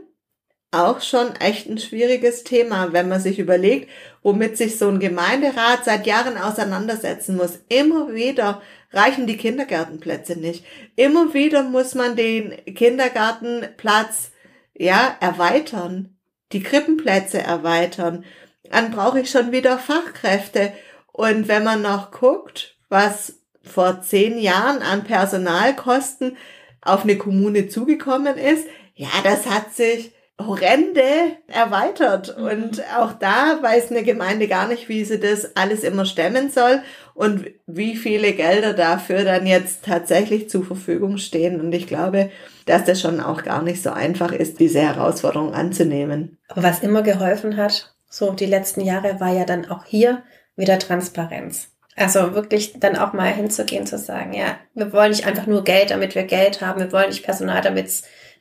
[0.71, 3.89] auch schon echt ein schwieriges Thema, wenn man sich überlegt,
[4.23, 7.59] womit sich so ein Gemeinderat seit Jahren auseinandersetzen muss.
[7.69, 8.61] Immer wieder
[8.95, 10.65] reichen die Kindergartenplätze nicht.
[10.95, 14.31] Immer wieder muss man den Kindergartenplatz,
[14.73, 16.17] ja, erweitern,
[16.51, 18.23] die Krippenplätze erweitern.
[18.63, 20.73] Dann brauche ich schon wieder Fachkräfte.
[21.11, 26.37] Und wenn man noch guckt, was vor zehn Jahren an Personalkosten
[26.81, 32.37] auf eine Kommune zugekommen ist, ja, das hat sich horrende erweitert.
[32.37, 32.45] Mhm.
[32.45, 36.81] Und auch da weiß eine Gemeinde gar nicht, wie sie das alles immer stemmen soll
[37.13, 41.61] und wie viele Gelder dafür dann jetzt tatsächlich zur Verfügung stehen.
[41.61, 42.31] Und ich glaube,
[42.65, 46.37] dass das schon auch gar nicht so einfach ist, diese Herausforderung anzunehmen.
[46.49, 50.23] Aber was immer geholfen hat, so die letzten Jahre, war ja dann auch hier
[50.55, 51.69] wieder Transparenz.
[51.97, 55.91] Also wirklich dann auch mal hinzugehen, zu sagen, ja, wir wollen nicht einfach nur Geld,
[55.91, 57.87] damit wir Geld haben, wir wollen nicht Personal, damit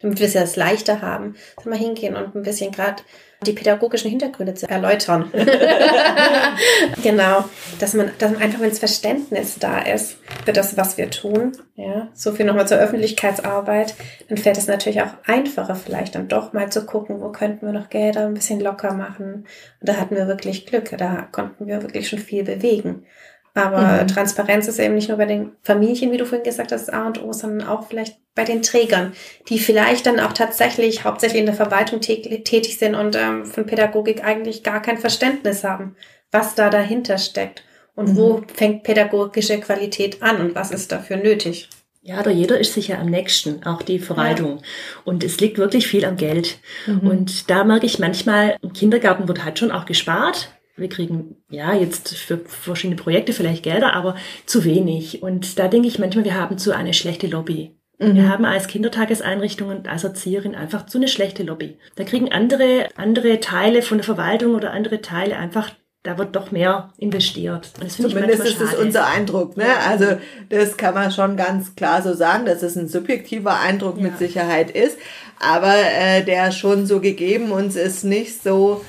[0.04, 3.02] damit wir es ja leichter haben, dass mal hingehen und ein bisschen gerade
[3.46, 5.30] die pädagogischen Hintergründe zu erläutern.
[7.02, 7.44] genau,
[7.78, 11.52] dass man, dass man einfach wenn das Verständnis da ist für das, was wir tun.
[11.76, 13.94] Ja, so viel nochmal zur Öffentlichkeitsarbeit.
[14.28, 17.72] Dann fällt es natürlich auch einfacher, vielleicht dann doch mal zu gucken, wo könnten wir
[17.72, 19.46] noch Gelder ein bisschen locker machen.
[19.80, 20.94] Und da hatten wir wirklich Glück.
[20.96, 23.06] Da konnten wir wirklich schon viel bewegen.
[23.54, 24.08] Aber mhm.
[24.08, 27.22] Transparenz ist eben nicht nur bei den Familien, wie du vorhin gesagt hast, A und
[27.22, 29.12] O, sondern auch vielleicht bei den Trägern,
[29.48, 34.24] die vielleicht dann auch tatsächlich hauptsächlich in der Verwaltung tätig sind und ähm, von Pädagogik
[34.24, 35.94] eigentlich gar kein Verständnis haben,
[36.32, 37.62] was da dahinter steckt
[37.94, 38.16] und mhm.
[38.16, 41.68] wo fängt pädagogische Qualität an und was ist dafür nötig.
[42.02, 44.58] Ja, da jeder ist sicher am nächsten, auch die Verwaltung.
[44.58, 44.64] Ja.
[45.04, 46.58] Und es liegt wirklich viel am Geld.
[46.86, 47.08] Mhm.
[47.08, 51.74] Und da merke ich manchmal, im Kindergarten wird halt schon auch gespart wir kriegen ja
[51.74, 55.22] jetzt für verschiedene Projekte vielleicht Gelder, aber zu wenig.
[55.22, 57.76] Und da denke ich manchmal, wir haben zu eine schlechte Lobby.
[57.98, 58.14] Mhm.
[58.14, 61.78] Wir haben als Kindertageseinrichtung und als Erzieherin einfach zu eine schlechte Lobby.
[61.94, 65.70] Da kriegen andere, andere Teile von der Verwaltung oder andere Teile einfach
[66.04, 67.70] da wird doch mehr investiert.
[67.80, 69.56] Und das Zumindest ist das unser Eindruck.
[69.56, 69.64] Ne?
[69.88, 70.18] Also
[70.50, 74.02] das kann man schon ganz klar so sagen, dass es ein subjektiver Eindruck ja.
[74.02, 74.98] mit Sicherheit ist.
[75.40, 78.84] Aber äh, der schon so gegeben uns ist nicht so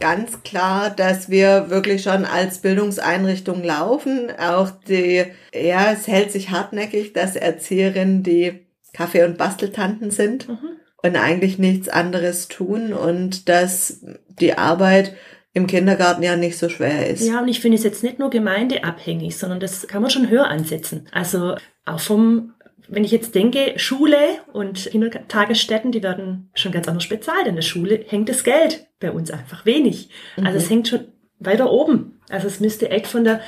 [0.00, 4.30] ganz klar, dass wir wirklich schon als Bildungseinrichtung laufen.
[4.38, 10.76] Auch die, ja, es hält sich hartnäckig, dass Erzieherinnen die Kaffee- und Basteltanten sind mhm.
[11.02, 15.14] und eigentlich nichts anderes tun und dass die Arbeit
[15.52, 17.26] im Kindergarten ja nicht so schwer ist.
[17.26, 20.46] Ja, und ich finde es jetzt nicht nur gemeindeabhängig, sondern das kann man schon höher
[20.46, 21.08] ansetzen.
[21.12, 22.54] Also auch vom
[22.88, 24.18] wenn ich jetzt denke, Schule
[24.52, 27.46] und Kindertagesstätten, die werden schon ganz anders bezahlt.
[27.46, 30.10] In der Schule hängt das Geld bei uns einfach wenig.
[30.36, 30.46] Mhm.
[30.46, 32.20] Also es hängt schon weiter oben.
[32.28, 33.40] Also es müsste echt von der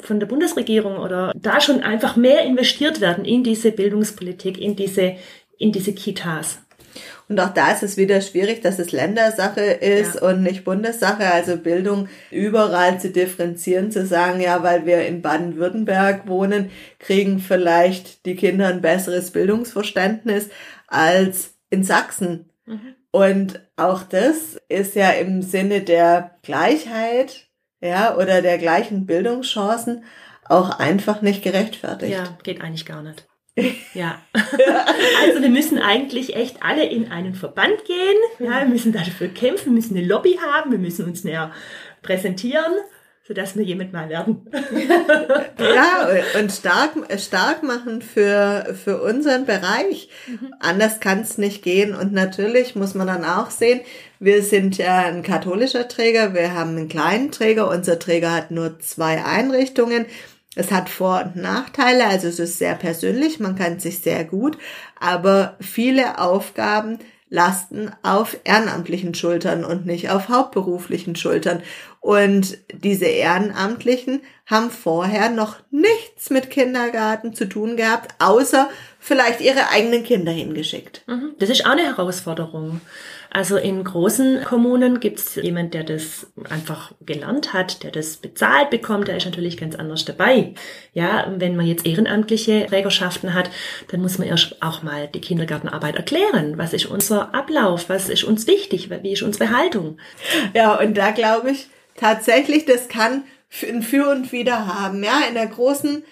[0.00, 5.16] von der Bundesregierung oder da schon einfach mehr investiert werden in diese Bildungspolitik, in diese
[5.58, 6.60] in diese Kitas.
[7.28, 10.22] Und auch da ist es wieder schwierig, dass es Ländersache ist ja.
[10.22, 11.30] und nicht Bundessache.
[11.30, 18.24] Also Bildung überall zu differenzieren, zu sagen, ja, weil wir in Baden-Württemberg wohnen, kriegen vielleicht
[18.24, 20.48] die Kinder ein besseres Bildungsverständnis
[20.86, 22.50] als in Sachsen.
[22.64, 22.94] Mhm.
[23.10, 27.48] Und auch das ist ja im Sinne der Gleichheit,
[27.80, 30.04] ja, oder der gleichen Bildungschancen
[30.44, 32.12] auch einfach nicht gerechtfertigt.
[32.12, 33.26] Ja, geht eigentlich gar nicht.
[33.94, 34.20] Ja.
[35.22, 38.16] Also wir müssen eigentlich echt alle in einen Verband gehen.
[38.38, 41.52] Ja, wir müssen dafür kämpfen, müssen eine Lobby haben, wir müssen uns näher
[42.02, 42.72] präsentieren
[43.28, 44.46] sodass wir jemand mal werden.
[45.58, 46.08] ja,
[46.40, 50.08] und stark, stark machen für, für unseren Bereich.
[50.26, 50.54] Mhm.
[50.60, 51.94] Anders kann es nicht gehen.
[51.94, 53.80] Und natürlich muss man dann auch sehen,
[54.18, 57.68] wir sind ja ein katholischer Träger, wir haben einen kleinen Träger.
[57.68, 60.06] Unser Träger hat nur zwei Einrichtungen.
[60.58, 64.58] Es hat Vor- und Nachteile, also es ist sehr persönlich, man kann sich sehr gut,
[64.98, 66.98] aber viele Aufgaben
[67.30, 71.62] lasten auf ehrenamtlichen Schultern und nicht auf hauptberuflichen Schultern.
[72.00, 78.68] Und diese Ehrenamtlichen haben vorher noch nichts mit Kindergarten zu tun gehabt, außer
[78.98, 81.04] vielleicht ihre eigenen Kinder hingeschickt.
[81.06, 81.34] Mhm.
[81.38, 82.80] Das ist auch eine Herausforderung.
[83.30, 88.70] Also in großen Kommunen gibt es jemand, der das einfach gelernt hat, der das bezahlt
[88.70, 90.54] bekommt, der ist natürlich ganz anders dabei.
[90.94, 93.50] Ja, wenn man jetzt ehrenamtliche Trägerschaften hat,
[93.88, 96.56] dann muss man erst auch mal die Kindergartenarbeit erklären.
[96.56, 97.88] Was ist unser Ablauf?
[97.88, 98.88] Was ist uns wichtig?
[99.02, 99.98] Wie ist unsere Haltung?
[100.54, 103.24] Ja, und da glaube ich tatsächlich, das kann
[103.62, 105.02] ein Für und Wider haben.
[105.04, 106.02] Ja, in der großen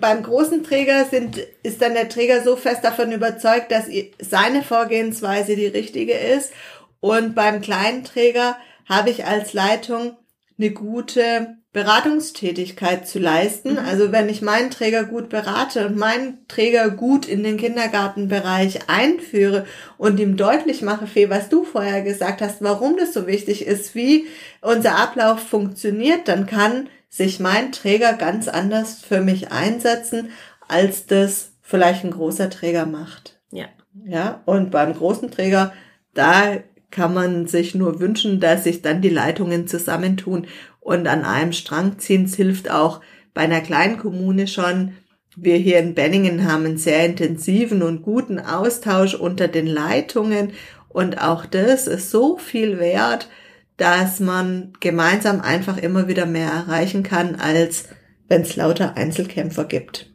[0.00, 3.86] beim großen Träger sind, ist dann der Träger so fest davon überzeugt, dass
[4.18, 6.52] seine Vorgehensweise die richtige ist.
[7.00, 8.56] Und beim kleinen Träger
[8.88, 10.16] habe ich als Leitung
[10.58, 13.72] eine gute Beratungstätigkeit zu leisten.
[13.72, 13.78] Mhm.
[13.78, 19.66] Also wenn ich meinen Träger gut berate und meinen Träger gut in den Kindergartenbereich einführe
[19.98, 23.94] und ihm deutlich mache, Fee, was du vorher gesagt hast, warum das so wichtig ist,
[23.94, 24.26] wie
[24.60, 30.30] unser Ablauf funktioniert, dann kann sich mein Träger ganz anders für mich einsetzen,
[30.66, 33.40] als das vielleicht ein großer Träger macht.
[33.52, 33.66] Ja.
[34.04, 35.72] Ja, und beim großen Träger,
[36.12, 36.56] da
[36.90, 40.48] kann man sich nur wünschen, dass sich dann die Leitungen zusammentun
[40.80, 42.24] und an einem Strang ziehen.
[42.24, 43.00] Es hilft auch
[43.32, 44.94] bei einer kleinen Kommune schon.
[45.36, 50.52] Wir hier in Benningen haben einen sehr intensiven und guten Austausch unter den Leitungen
[50.88, 53.28] und auch das ist so viel wert,
[53.76, 57.88] dass man gemeinsam einfach immer wieder mehr erreichen kann, als
[58.28, 60.10] wenn es lauter Einzelkämpfer gibt.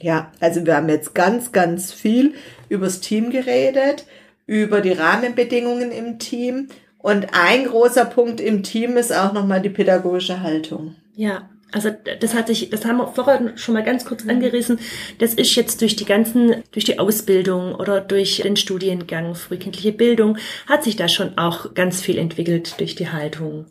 [0.00, 2.34] Ja, also wir haben jetzt ganz, ganz viel
[2.68, 4.06] übers Team geredet,
[4.46, 6.68] über die Rahmenbedingungen im Team.
[6.98, 10.96] Und ein großer Punkt im Team ist auch nochmal die pädagogische Haltung.
[11.14, 14.30] Ja, also das hat sich, das haben wir vorher schon mal ganz kurz mhm.
[14.30, 14.78] angerissen.
[15.18, 20.38] Das ist jetzt durch die ganzen, durch die Ausbildung oder durch den Studiengang frühkindliche Bildung
[20.66, 23.66] hat sich da schon auch ganz viel entwickelt durch die Haltung.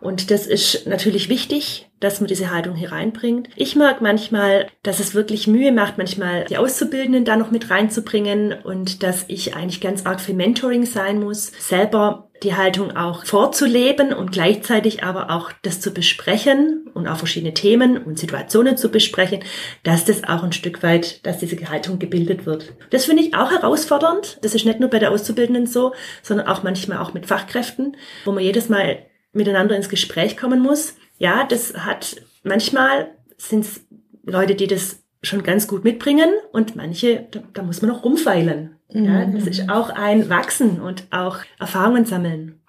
[0.00, 3.48] Und das ist natürlich wichtig, dass man diese Haltung hier reinbringt.
[3.56, 8.52] Ich mag manchmal, dass es wirklich Mühe macht, manchmal die Auszubildenden da noch mit reinzubringen
[8.52, 14.12] und dass ich eigentlich ganz arg für Mentoring sein muss, selber die Haltung auch vorzuleben
[14.12, 19.40] und gleichzeitig aber auch das zu besprechen und auch verschiedene Themen und Situationen zu besprechen,
[19.82, 22.74] dass das auch ein Stück weit, dass diese Haltung gebildet wird.
[22.90, 24.38] Das finde ich auch herausfordernd.
[24.42, 28.32] Das ist nicht nur bei der Auszubildenden so, sondern auch manchmal auch mit Fachkräften, wo
[28.32, 28.98] man jedes Mal
[29.32, 30.94] miteinander ins Gespräch kommen muss.
[31.18, 33.80] Ja, das hat manchmal sind es
[34.24, 38.75] Leute, die das schon ganz gut mitbringen und manche, da, da muss man noch rumfeilen.
[38.92, 39.04] Mhm.
[39.04, 42.60] Ja, das ist auch ein Wachsen und auch Erfahrungen sammeln.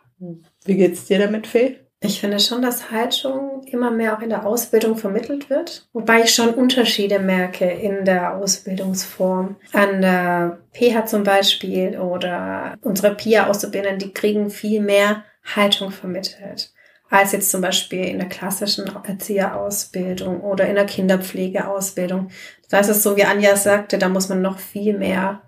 [0.66, 1.78] Wie geht's dir damit, Fee?
[2.00, 6.34] Ich finde schon, dass Haltung immer mehr auch in der Ausbildung vermittelt wird, wobei ich
[6.34, 9.56] schon Unterschiede merke in der Ausbildungsform.
[9.74, 15.24] An der PH zum Beispiel oder unsere PIA-Auszubildenden, die kriegen viel mehr
[15.56, 16.72] Haltung vermittelt,
[17.10, 22.30] als jetzt zum Beispiel in der klassischen Erzieherausbildung oder in der Kinderpflegeausbildung.
[22.70, 25.42] Da ist es so, wie Anja sagte, da muss man noch viel mehr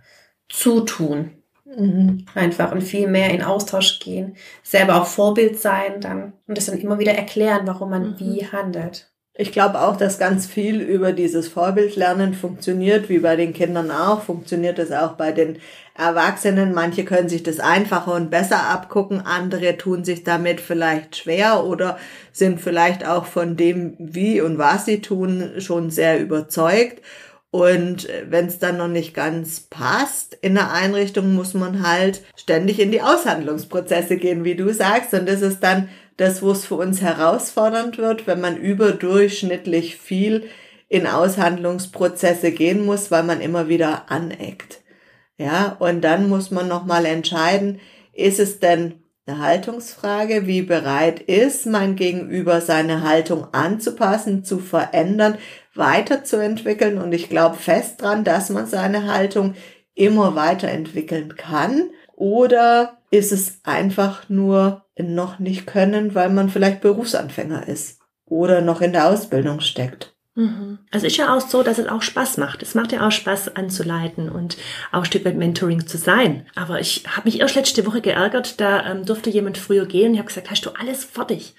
[0.50, 1.32] zutun.
[1.66, 2.26] Mhm.
[2.34, 6.80] Einfach und viel mehr in Austausch gehen, selber auch Vorbild sein dann und das dann
[6.80, 8.20] immer wieder erklären, warum man mhm.
[8.20, 9.10] wie handelt.
[9.42, 14.24] Ich glaube auch, dass ganz viel über dieses Vorbildlernen funktioniert, wie bei den Kindern auch,
[14.24, 15.60] funktioniert es auch bei den
[15.96, 16.74] Erwachsenen.
[16.74, 21.98] Manche können sich das einfacher und besser abgucken, andere tun sich damit vielleicht schwer oder
[22.34, 27.02] sind vielleicht auch von dem, wie und was sie tun, schon sehr überzeugt.
[27.52, 32.80] Und wenn es dann noch nicht ganz passt in der Einrichtung, muss man halt ständig
[32.80, 35.14] in die Aushandlungsprozesse gehen, wie du sagst.
[35.16, 40.50] Und das ist dann das, wo es für uns herausfordernd wird, wenn man überdurchschnittlich viel
[40.90, 44.82] in Aushandlungsprozesse gehen muss, weil man immer wieder aneckt.
[45.38, 47.80] Ja, und dann muss man nochmal entscheiden,
[48.14, 55.38] ist es denn eine Haltungsfrage, wie bereit ist mein Gegenüber seine Haltung anzupassen, zu verändern,
[55.80, 59.56] weiterzuentwickeln und ich glaube fest dran, dass man seine Haltung
[59.96, 67.68] immer weiterentwickeln kann oder ist es einfach nur noch nicht können, weil man vielleicht Berufsanfänger
[67.68, 70.14] ist oder noch in der Ausbildung steckt.
[70.36, 70.80] Mhm.
[70.92, 72.62] Also ist ja auch so, dass es auch Spaß macht.
[72.62, 74.58] Es macht ja auch Spaß anzuleiten und
[74.92, 76.46] auch ein Stück weit Mentoring zu sein.
[76.56, 80.14] Aber ich habe mich erst letzte Woche geärgert, da ähm, durfte jemand früher gehen.
[80.14, 81.56] Ich habe gesagt, hast du alles fertig?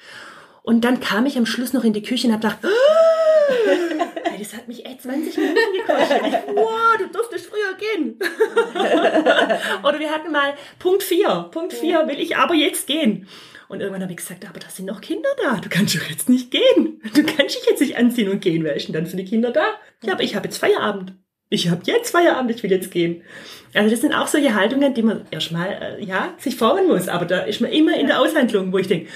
[0.71, 4.55] Und dann kam ich am Schluss noch in die Küche und habe gedacht, oh, das
[4.55, 6.23] hat mich echt 20 Minuten gekostet.
[6.55, 8.17] wow, du durftest früher gehen.
[9.83, 11.49] Oder wir hatten mal Punkt 4.
[11.51, 13.27] Punkt 4 will ich aber jetzt gehen.
[13.67, 15.57] Und irgendwann habe ich gesagt, aber da sind noch Kinder da.
[15.57, 17.03] Du kannst doch jetzt nicht gehen.
[17.17, 18.63] Du kannst dich jetzt nicht anziehen und gehen.
[18.63, 19.65] Wer ist denn dann für die Kinder da?
[20.05, 21.15] Ja, aber ich habe jetzt Feierabend.
[21.49, 23.25] Ich habe jetzt Feierabend, ich will jetzt gehen.
[23.75, 27.09] Also das sind auch solche Haltungen, die man erstmal äh, ja, sich formen muss.
[27.09, 29.09] Aber da ist man immer in der Aushandlung, wo ich denke,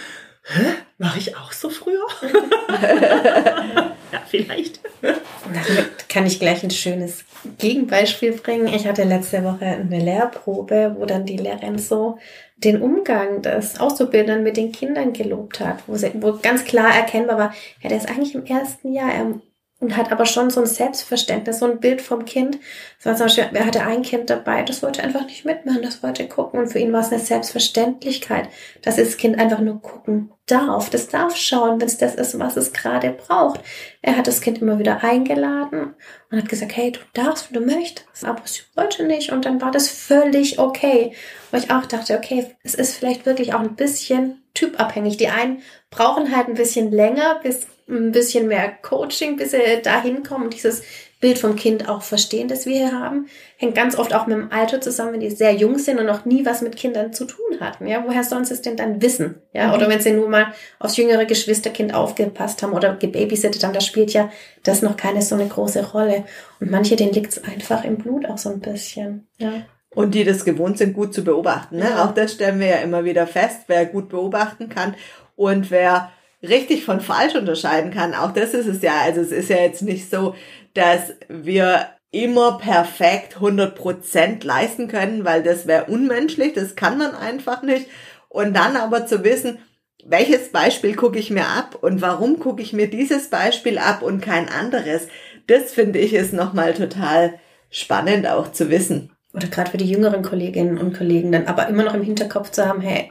[0.45, 2.07] hä, mache ich auch so früher?
[4.13, 4.81] ja, vielleicht.
[5.01, 7.25] Damit kann ich gleich ein schönes
[7.59, 8.69] Gegenbeispiel bringen.
[8.69, 12.19] Ich hatte letzte Woche eine Lehrprobe, wo dann die Lehrerin so
[12.57, 17.39] den Umgang des Auszubildenden mit den Kindern gelobt hat, wo, sie, wo ganz klar erkennbar
[17.39, 19.41] war, ja, der ist eigentlich im ersten Jahr, er
[19.81, 22.59] und hat aber schon so ein Selbstverständnis, so ein Bild vom Kind.
[23.03, 26.27] Das zum Beispiel, er hatte ein Kind dabei, das wollte einfach nicht mitmachen, das wollte
[26.29, 28.49] gucken und für ihn war es eine Selbstverständlichkeit,
[28.83, 32.57] dass das Kind einfach nur gucken darf, das darf schauen, wenn es das ist, was
[32.57, 33.61] es gerade braucht.
[34.03, 35.95] Er hat das Kind immer wieder eingeladen
[36.31, 39.61] und hat gesagt, hey, du darfst, wenn du möchtest, aber es wollte nicht und dann
[39.61, 41.13] war das völlig okay.
[41.51, 45.17] Wo ich auch dachte, okay, es ist vielleicht wirklich auch ein bisschen typabhängig.
[45.17, 50.23] Die einen brauchen halt ein bisschen länger, bis ein bisschen mehr Coaching, bis sie dahin
[50.23, 50.83] kommen und dieses
[51.25, 53.29] Bild vom Kind auch verstehen, das wir hier haben.
[53.57, 56.27] Hängt ganz oft auch mit dem Alter zusammen, wenn die sehr jung sind und noch
[56.27, 57.87] nie was mit Kindern zu tun hatten.
[57.87, 59.37] Ja, woher sonst es denn dann wissen?
[59.55, 59.73] Ja, mhm.
[59.73, 64.13] oder wenn sie nur mal aufs jüngere Geschwisterkind aufgepasst haben oder gebabysittet haben, da spielt
[64.13, 64.31] ja
[64.65, 66.25] das noch keine so eine große Rolle.
[66.61, 69.27] Und manche, denen liegt es einfach im Blut auch so ein bisschen.
[69.39, 69.63] Ja.
[69.95, 71.77] Und die das gewohnt sind, gut zu beobachten.
[71.77, 71.89] Ne?
[71.89, 72.05] Ja.
[72.05, 74.95] Auch das stellen wir ja immer wieder fest, wer gut beobachten kann
[75.37, 76.11] und wer
[76.49, 78.15] richtig von falsch unterscheiden kann.
[78.15, 79.01] Auch das ist es ja.
[79.03, 80.35] Also es ist ja jetzt nicht so,
[80.75, 87.63] dass wir immer perfekt 100% leisten können, weil das wäre unmenschlich, das kann man einfach
[87.63, 87.87] nicht.
[88.29, 89.59] Und dann aber zu wissen,
[90.05, 94.21] welches Beispiel gucke ich mir ab und warum gucke ich mir dieses Beispiel ab und
[94.21, 95.09] kein anderes,
[95.47, 97.35] das finde ich ist nochmal total
[97.71, 99.11] spannend auch zu wissen.
[99.33, 102.67] Oder gerade für die jüngeren Kolleginnen und Kollegen dann aber immer noch im Hinterkopf zu
[102.67, 103.11] haben, hey,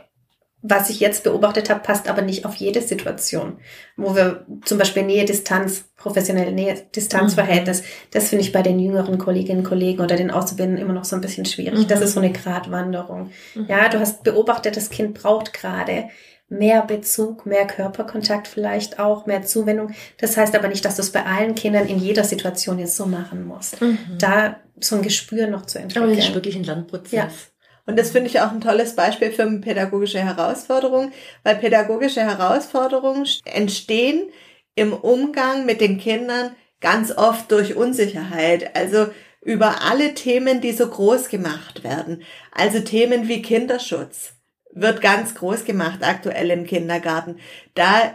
[0.66, 3.58] was ich jetzt beobachtet habe, passt aber nicht auf jede Situation.
[3.98, 7.86] Wo wir zum Beispiel Nähe-Distanz, professionelle Nähe-Distanz-Verhältnis, mhm.
[8.12, 11.18] das finde ich bei den jüngeren Kolleginnen und Kollegen oder den Auszubildenden immer noch so
[11.18, 11.80] ein bisschen schwierig.
[11.80, 11.88] Mhm.
[11.90, 13.32] Das ist so eine Gratwanderung.
[13.56, 13.66] Mhm.
[13.68, 16.06] Ja, du hast beobachtet, das Kind braucht gerade
[16.48, 19.92] mehr Bezug, mehr Körperkontakt vielleicht auch, mehr Zuwendung.
[20.18, 23.06] Das heißt aber nicht, dass du es bei allen Kindern in jeder Situation jetzt so
[23.06, 23.82] machen musst.
[23.82, 23.98] Mhm.
[24.18, 26.04] Da so ein Gespür noch zu entwickeln.
[26.04, 27.12] Aber es ist wirklich ein Lernprozess.
[27.12, 27.28] Ja.
[27.86, 31.12] Und das finde ich auch ein tolles Beispiel für pädagogische Herausforderungen,
[31.44, 34.30] weil pädagogische Herausforderungen entstehen
[34.76, 38.76] im Umgang mit den Kindern ganz oft durch Unsicherheit.
[38.76, 39.08] Also
[39.42, 42.24] über alle Themen, die so groß gemacht werden.
[42.52, 44.34] Also Themen wie Kinderschutz
[44.72, 47.38] wird ganz groß gemacht aktuell im Kindergarten.
[47.76, 48.14] Da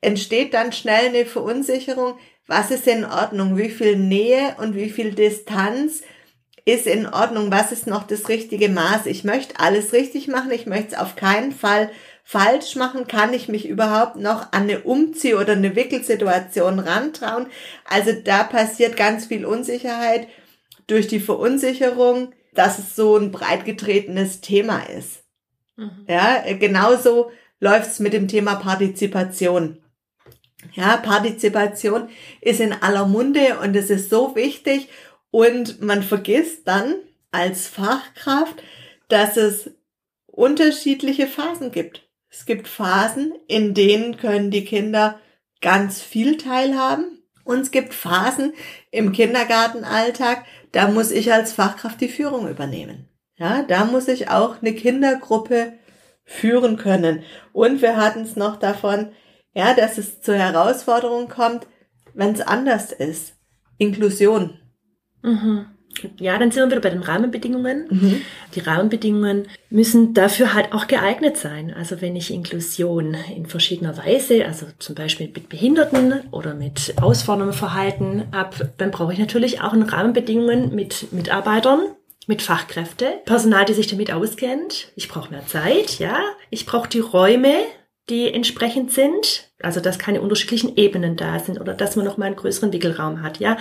[0.00, 2.18] entsteht dann schnell eine Verunsicherung.
[2.46, 3.56] Was ist in Ordnung?
[3.56, 6.02] Wie viel Nähe und wie viel Distanz
[6.64, 9.06] ist in Ordnung, was ist noch das richtige Maß.
[9.06, 11.90] Ich möchte alles richtig machen, ich möchte es auf keinen Fall
[12.22, 17.48] falsch machen, kann ich mich überhaupt noch an eine Umzieh- oder eine Wickelsituation rantrauen.
[17.84, 20.26] Also da passiert ganz viel Unsicherheit
[20.86, 25.24] durch die Verunsicherung, dass es so ein breitgetretenes Thema ist.
[25.76, 26.06] Mhm.
[26.08, 29.82] Ja, genauso läuft es mit dem Thema Partizipation.
[30.72, 32.08] Ja, Partizipation
[32.40, 34.88] ist in aller Munde und es ist so wichtig
[35.34, 36.94] und man vergisst dann
[37.32, 38.62] als Fachkraft,
[39.08, 39.72] dass es
[40.26, 42.08] unterschiedliche Phasen gibt.
[42.30, 45.18] Es gibt Phasen, in denen können die Kinder
[45.60, 47.24] ganz viel teilhaben.
[47.42, 48.52] Und es gibt Phasen
[48.92, 53.08] im Kindergartenalltag, da muss ich als Fachkraft die Führung übernehmen.
[53.34, 55.72] Ja, da muss ich auch eine Kindergruppe
[56.22, 57.24] führen können.
[57.52, 59.10] Und wir hatten es noch davon,
[59.52, 61.66] ja, dass es zur Herausforderung kommt,
[62.12, 63.34] wenn es anders ist.
[63.78, 64.60] Inklusion.
[65.24, 65.66] Mhm.
[66.18, 67.86] Ja, dann sind wir wieder bei den Rahmenbedingungen.
[67.88, 68.20] Mhm.
[68.54, 71.72] Die Rahmenbedingungen müssen dafür halt auch geeignet sein.
[71.72, 77.56] Also wenn ich Inklusion in verschiedener Weise, also zum Beispiel mit Behinderten oder mit ausforderndem
[77.56, 81.80] Verhalten ab, dann brauche ich natürlich auch Rahmenbedingungen mit Mitarbeitern,
[82.26, 84.88] mit Fachkräfte, Personal, die sich damit auskennt.
[84.96, 86.18] Ich brauche mehr Zeit, ja.
[86.50, 87.54] Ich brauche die Räume,
[88.10, 92.26] die entsprechend sind, also dass keine unterschiedlichen Ebenen da sind oder dass man noch mal
[92.26, 93.56] einen größeren Wickelraum hat, ja.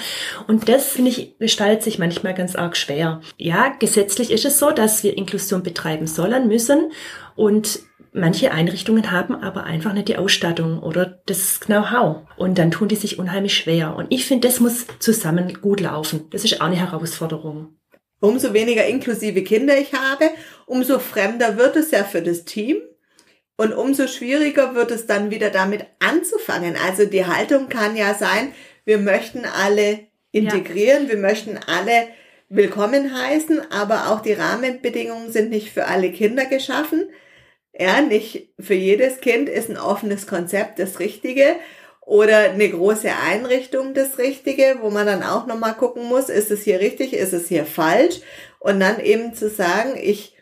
[0.47, 3.21] Und das finde ich gestaltet sich manchmal ganz arg schwer.
[3.37, 6.91] Ja, gesetzlich ist es so, dass wir Inklusion betreiben sollen müssen
[7.35, 7.79] und
[8.15, 12.17] Manche Einrichtungen haben aber einfach nicht die Ausstattung oder das Know-how.
[12.37, 13.95] Und dann tun die sich unheimlich schwer.
[13.95, 16.27] Und ich finde, das muss zusammen gut laufen.
[16.29, 17.75] Das ist auch eine Herausforderung.
[18.19, 20.29] Umso weniger inklusive Kinder ich habe,
[20.67, 22.77] umso fremder wird es ja für das Team.
[23.55, 26.75] Und umso schwieriger wird es dann wieder damit anzufangen.
[26.75, 28.53] Also die Haltung kann ja sein,
[28.85, 29.99] wir möchten alle
[30.31, 31.09] integrieren, ja.
[31.09, 32.07] wir möchten alle
[32.49, 37.09] willkommen heißen, aber auch die Rahmenbedingungen sind nicht für alle Kinder geschaffen.
[37.77, 41.55] Ja, nicht für jedes Kind ist ein offenes Konzept das Richtige
[42.01, 46.63] oder eine große Einrichtung das Richtige, wo man dann auch nochmal gucken muss, ist es
[46.63, 48.19] hier richtig, ist es hier falsch
[48.59, 50.32] und dann eben zu sagen, ich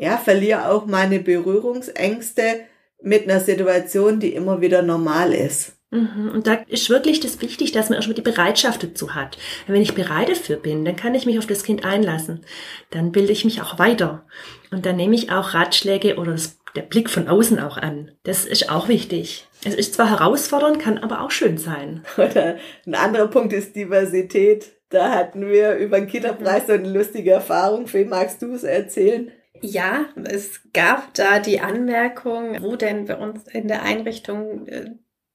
[0.00, 2.60] ja, verliere auch meine Berührungsängste
[3.02, 5.74] mit einer Situation, die immer wieder normal ist.
[5.90, 6.30] Mhm.
[6.32, 9.36] Und da ist wirklich das wichtig, dass man erstmal die Bereitschaft dazu hat.
[9.66, 12.40] Wenn ich bereit dafür bin, dann kann ich mich auf das Kind einlassen.
[12.90, 14.24] Dann bilde ich mich auch weiter.
[14.70, 18.12] Und dann nehme ich auch Ratschläge oder das, der Blick von außen auch an.
[18.22, 19.48] Das ist auch wichtig.
[19.66, 22.04] Es ist zwar herausfordernd, kann aber auch schön sein.
[22.16, 24.70] Oder ein anderer Punkt ist Diversität.
[24.88, 27.92] Da hatten wir über den Kinderpreis so eine lustige Erfahrung.
[27.92, 29.30] Wie magst du es erzählen?
[29.60, 34.90] Ja, es gab da die Anmerkung, wo denn bei uns in der Einrichtung äh,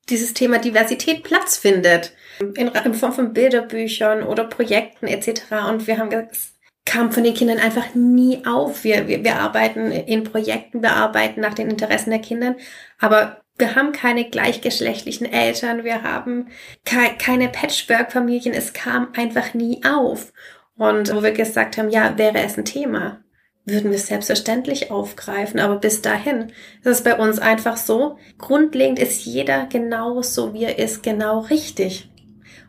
[0.10, 2.14] dieses Thema Diversität Platz findet.
[2.40, 5.44] In, in Form von Bilderbüchern oder Projekten etc.
[5.70, 6.54] Und wir haben es
[6.86, 8.84] kam von den Kindern einfach nie auf.
[8.84, 12.56] Wir, wir, wir arbeiten in Projekten, wir arbeiten nach den Interessen der Kinder,
[13.00, 16.50] aber wir haben keine gleichgeschlechtlichen Eltern, wir haben
[16.84, 20.32] ke keine Patchwork-Familien, es kam einfach nie auf.
[20.78, 23.25] Und wo wir gesagt haben, ja, wäre es ein Thema
[23.66, 25.60] würden wir selbstverständlich aufgreifen.
[25.60, 26.52] Aber bis dahin
[26.84, 31.40] ist es bei uns einfach so, grundlegend ist jeder genau so, wie er ist, genau
[31.40, 32.10] richtig.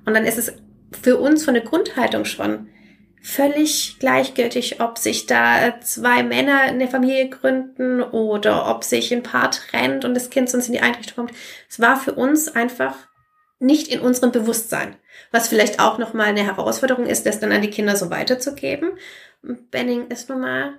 [0.05, 0.55] Und dann ist es
[1.03, 2.69] für uns von der Grundhaltung schon
[3.21, 9.51] völlig gleichgültig, ob sich da zwei Männer eine Familie gründen oder ob sich ein Paar
[9.51, 11.33] trennt und das Kind sonst in die Einrichtung kommt.
[11.69, 12.95] Es war für uns einfach
[13.59, 14.97] nicht in unserem Bewusstsein.
[15.33, 18.91] Was vielleicht auch nochmal eine Herausforderung ist, das dann an die Kinder so weiterzugeben.
[19.71, 20.79] Benning ist nun mal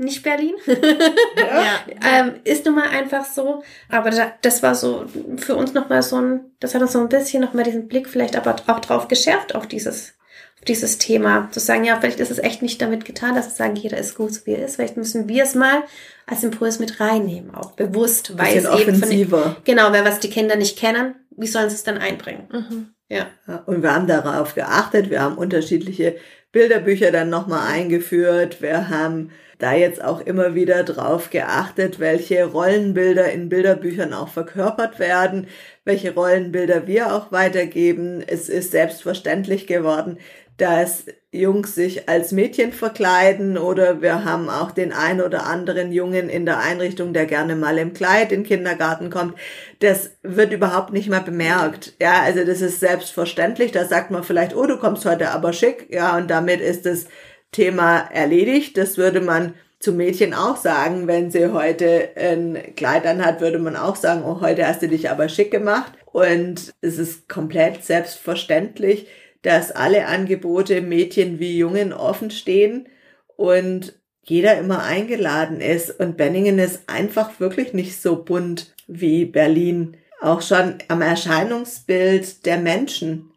[0.00, 0.54] nicht Berlin.
[0.66, 1.80] ja.
[2.08, 3.62] ähm, ist nun mal einfach so.
[3.88, 4.10] Aber
[4.42, 5.04] das war so
[5.36, 8.36] für uns nochmal so ein, das hat uns so ein bisschen nochmal diesen Blick vielleicht
[8.36, 10.14] aber auch drauf geschärft auf dieses,
[10.58, 11.48] auf dieses Thema.
[11.52, 14.16] Zu sagen, ja, vielleicht ist es echt nicht damit getan, dass wir sagen, jeder ist
[14.16, 14.76] gut, so wie er ist.
[14.76, 15.82] Vielleicht müssen wir es mal
[16.26, 20.56] als Impuls mit reinnehmen, auch bewusst, weil es eben von genau, weil was die Kinder
[20.56, 22.48] nicht kennen, wie sollen sie es dann einbringen?
[22.52, 22.94] Mhm.
[23.10, 23.26] Ja.
[23.66, 26.16] Und wir haben darauf geachtet, wir haben unterschiedliche
[26.52, 33.30] Bilderbücher dann nochmal eingeführt, wir haben da jetzt auch immer wieder drauf geachtet, welche Rollenbilder
[33.30, 35.48] in Bilderbüchern auch verkörpert werden,
[35.84, 38.22] welche Rollenbilder wir auch weitergeben.
[38.26, 40.18] Es ist selbstverständlich geworden,
[40.60, 46.28] dass Jungs sich als Mädchen verkleiden oder wir haben auch den ein oder anderen Jungen
[46.28, 49.38] in der Einrichtung, der gerne mal im Kleid in den Kindergarten kommt.
[49.78, 51.94] Das wird überhaupt nicht mehr bemerkt.
[52.00, 53.72] Ja, also das ist selbstverständlich.
[53.72, 55.86] Da sagt man vielleicht, oh, du kommst heute aber schick.
[55.90, 57.06] Ja, und damit ist es
[57.52, 58.76] Thema erledigt.
[58.76, 63.76] Das würde man zu Mädchen auch sagen, wenn sie heute ein Kleid anhat, würde man
[63.76, 65.92] auch sagen, oh, heute hast du dich aber schick gemacht.
[66.04, 69.06] Und es ist komplett selbstverständlich,
[69.42, 72.88] dass alle Angebote Mädchen wie Jungen offen stehen
[73.36, 75.98] und jeder immer eingeladen ist.
[75.98, 79.96] Und Benningen ist einfach wirklich nicht so bunt wie Berlin.
[80.20, 83.30] Auch schon am Erscheinungsbild der Menschen.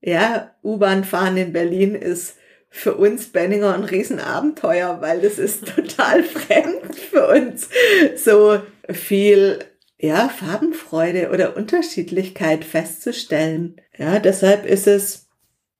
[0.00, 2.36] Ja, U-Bahn fahren in Berlin ist
[2.68, 7.70] für uns Benninger ein Riesenabenteuer, weil das ist total fremd für uns.
[8.16, 9.60] So viel,
[9.98, 13.80] ja, Farbenfreude oder Unterschiedlichkeit festzustellen.
[13.96, 15.25] Ja, deshalb ist es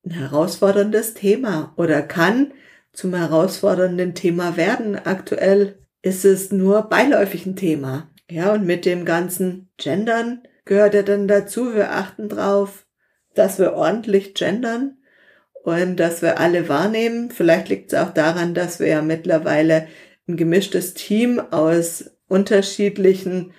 [0.07, 2.53] ein herausforderndes Thema oder kann
[2.93, 4.97] zum herausfordernden Thema werden.
[4.97, 8.09] Aktuell ist es nur beiläufig ein Thema.
[8.31, 12.87] Ja, und mit dem ganzen Gendern gehört ja dann dazu, wir achten drauf,
[13.35, 14.97] dass wir ordentlich gendern
[15.65, 17.31] und dass wir alle wahrnehmen.
[17.31, 19.89] Vielleicht liegt es auch daran, dass wir ja mittlerweile
[20.29, 23.53] ein gemischtes Team aus unterschiedlichen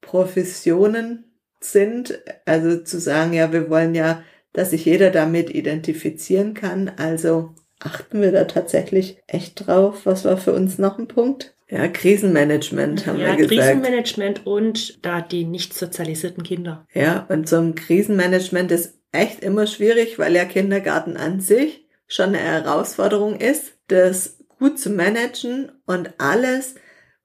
[0.00, 1.24] Professionen
[1.60, 2.20] sind.
[2.44, 4.22] Also zu sagen, ja, wir wollen ja,
[4.54, 6.90] dass sich jeder damit identifizieren kann.
[6.96, 7.50] Also
[7.80, 10.06] achten wir da tatsächlich echt drauf.
[10.06, 11.54] Was war für uns noch ein Punkt?
[11.68, 13.60] Ja, Krisenmanagement haben ja, wir gesagt.
[13.60, 16.86] Krisenmanagement und da die nicht sozialisierten Kinder.
[16.94, 22.38] Ja, und zum Krisenmanagement ist echt immer schwierig, weil ja Kindergarten an sich schon eine
[22.38, 26.76] Herausforderung ist, das gut zu managen und alles,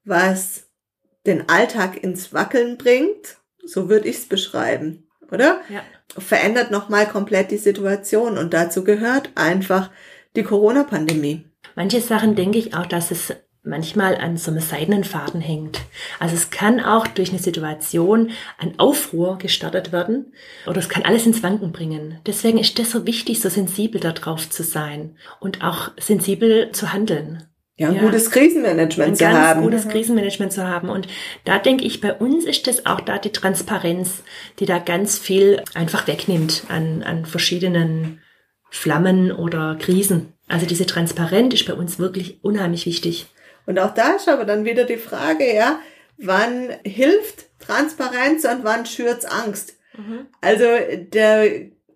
[0.04, 0.68] was
[1.26, 5.60] den Alltag ins Wackeln bringt, so würde ich es beschreiben, oder?
[5.68, 5.82] Ja.
[6.18, 9.90] Verändert nochmal komplett die Situation und dazu gehört einfach
[10.36, 11.44] die Corona-Pandemie.
[11.76, 15.80] Manche Sachen denke ich auch, dass es manchmal an so einem seidenen Faden hängt.
[16.18, 20.32] Also es kann auch durch eine Situation ein Aufruhr gestartet werden
[20.66, 22.18] oder es kann alles ins Wanken bringen.
[22.26, 27.49] Deswegen ist das so wichtig, so sensibel darauf zu sein und auch sensibel zu handeln.
[27.80, 28.02] Ja, ein ja.
[28.02, 29.62] gutes Krisenmanagement ein zu ganz haben.
[29.62, 30.90] gutes Krisenmanagement zu haben.
[30.90, 31.08] Und
[31.46, 34.22] da denke ich, bei uns ist das auch da die Transparenz,
[34.58, 38.20] die da ganz viel einfach wegnimmt an, an verschiedenen
[38.68, 40.34] Flammen oder Krisen.
[40.46, 43.28] Also diese Transparenz ist bei uns wirklich unheimlich wichtig.
[43.64, 45.78] Und auch da ist aber dann wieder die Frage, ja,
[46.18, 49.78] wann hilft Transparenz und wann schürt's Angst?
[49.96, 50.26] Mhm.
[50.42, 50.66] Also
[50.98, 51.48] der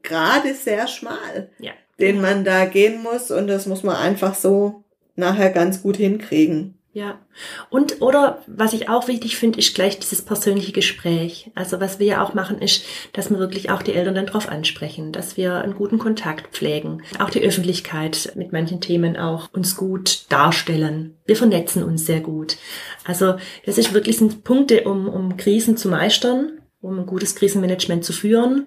[0.03, 1.73] Grad ist sehr schmal, ja.
[2.01, 4.84] den man da gehen muss und das muss man einfach so
[5.17, 6.79] nachher ganz gut hinkriegen.
[6.95, 7.19] Ja.
[7.71, 11.51] Und oder was ich auch wichtig finde, ist gleich dieses persönliche Gespräch.
[11.57, 14.49] Also was wir ja auch machen, ist, dass wir wirklich auch die Eltern dann drauf
[14.49, 19.77] ansprechen, dass wir einen guten Kontakt pflegen, auch die Öffentlichkeit mit manchen Themen auch uns
[19.77, 21.17] gut darstellen.
[21.27, 22.59] Wir vernetzen uns sehr gut.
[23.05, 28.05] Also das ist wirklich sind Punkte, um, um Krisen zu meistern, um ein gutes Krisenmanagement
[28.05, 28.67] zu führen.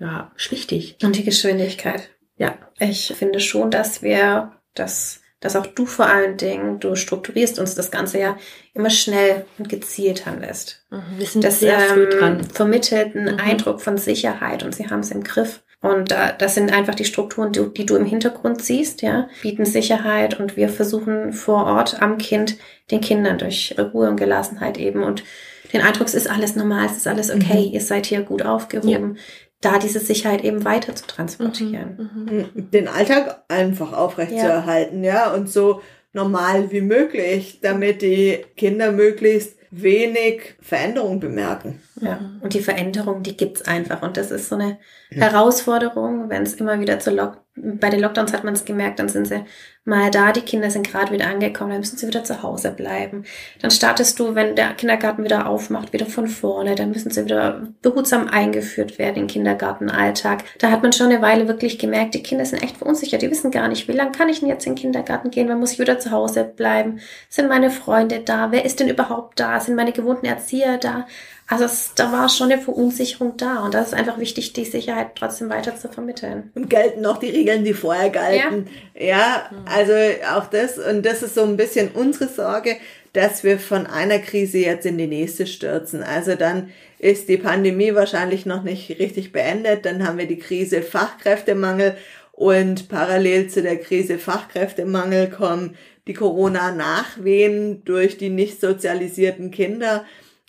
[0.00, 0.96] Ja, ist wichtig.
[1.02, 2.08] Und die Geschwindigkeit.
[2.38, 2.56] Ja.
[2.78, 7.74] Ich finde schon, dass wir das dass auch du vor allen Dingen, du strukturierst uns
[7.74, 8.38] das Ganze ja
[8.72, 10.82] immer schnell und gezielt handelst.
[10.90, 12.40] Mhm, wir sind das sehr früh dran.
[12.40, 13.40] Ähm, vermittelt einen mhm.
[13.40, 15.62] Eindruck von Sicherheit und sie haben es im Griff.
[15.82, 19.66] Und äh, das sind einfach die Strukturen, die, die, du im Hintergrund siehst, ja, bieten
[19.66, 22.56] Sicherheit und wir versuchen vor Ort am Kind,
[22.92, 25.24] den Kindern durch Ruhe und Gelassenheit eben und
[25.72, 27.74] den Eindruck, es ist alles normal, es ist alles okay, mhm.
[27.74, 29.16] ihr seid hier gut aufgehoben.
[29.16, 29.22] Ja
[29.62, 32.10] da diese Sicherheit eben weiter zu transportieren.
[32.14, 32.70] Mhm, mhm.
[32.70, 35.14] Den Alltag einfach aufrechtzuerhalten, ja.
[35.14, 35.80] ja, und so
[36.12, 41.80] normal wie möglich, damit die Kinder möglichst wenig Veränderung bemerken.
[42.02, 44.02] Ja, und die Veränderung, die gibt's einfach.
[44.02, 44.78] Und das ist so eine
[45.10, 49.10] Herausforderung, wenn es immer wieder zu Lock bei den Lockdowns hat man es gemerkt, dann
[49.10, 49.44] sind sie
[49.84, 53.24] mal da, die Kinder sind gerade wieder angekommen, dann müssen sie wieder zu Hause bleiben.
[53.60, 57.68] Dann startest du, wenn der Kindergarten wieder aufmacht, wieder von vorne, dann müssen sie wieder
[57.82, 60.44] behutsam eingeführt werden in den Kindergartenalltag.
[60.60, 63.50] Da hat man schon eine Weile wirklich gemerkt, die Kinder sind echt verunsichert, die wissen
[63.50, 65.78] gar nicht, wie lange kann ich denn jetzt in den Kindergarten gehen, wann muss ich
[65.78, 69.92] wieder zu Hause bleiben, sind meine Freunde da, wer ist denn überhaupt da, sind meine
[69.92, 71.06] gewohnten Erzieher da?
[71.52, 75.16] Also es, da war schon eine Verunsicherung da und das ist einfach wichtig, die Sicherheit
[75.16, 76.50] trotzdem weiter zu vermitteln.
[76.54, 78.68] Und gelten noch die Regeln, die vorher galten.
[78.94, 79.92] Ja, ja also
[80.34, 82.76] auch das und das ist so ein bisschen unsere Sorge,
[83.12, 86.02] dass wir von einer Krise jetzt in die nächste stürzen.
[86.02, 90.80] Also dann ist die Pandemie wahrscheinlich noch nicht richtig beendet, dann haben wir die Krise
[90.80, 91.98] Fachkräftemangel
[92.32, 95.76] und parallel zu der Krise Fachkräftemangel kommen
[96.06, 100.04] die Corona-Nachwehen durch die nicht sozialisierten Kinder.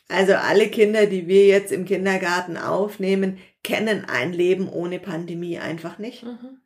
[0.07, 5.97] Also alle Kinder, die wir jetzt im Kindergarten aufnehmen, kennen ein Leben ohne Pandemie einfach
[5.97, 6.23] nicht.
[6.23, 6.59] Mhm.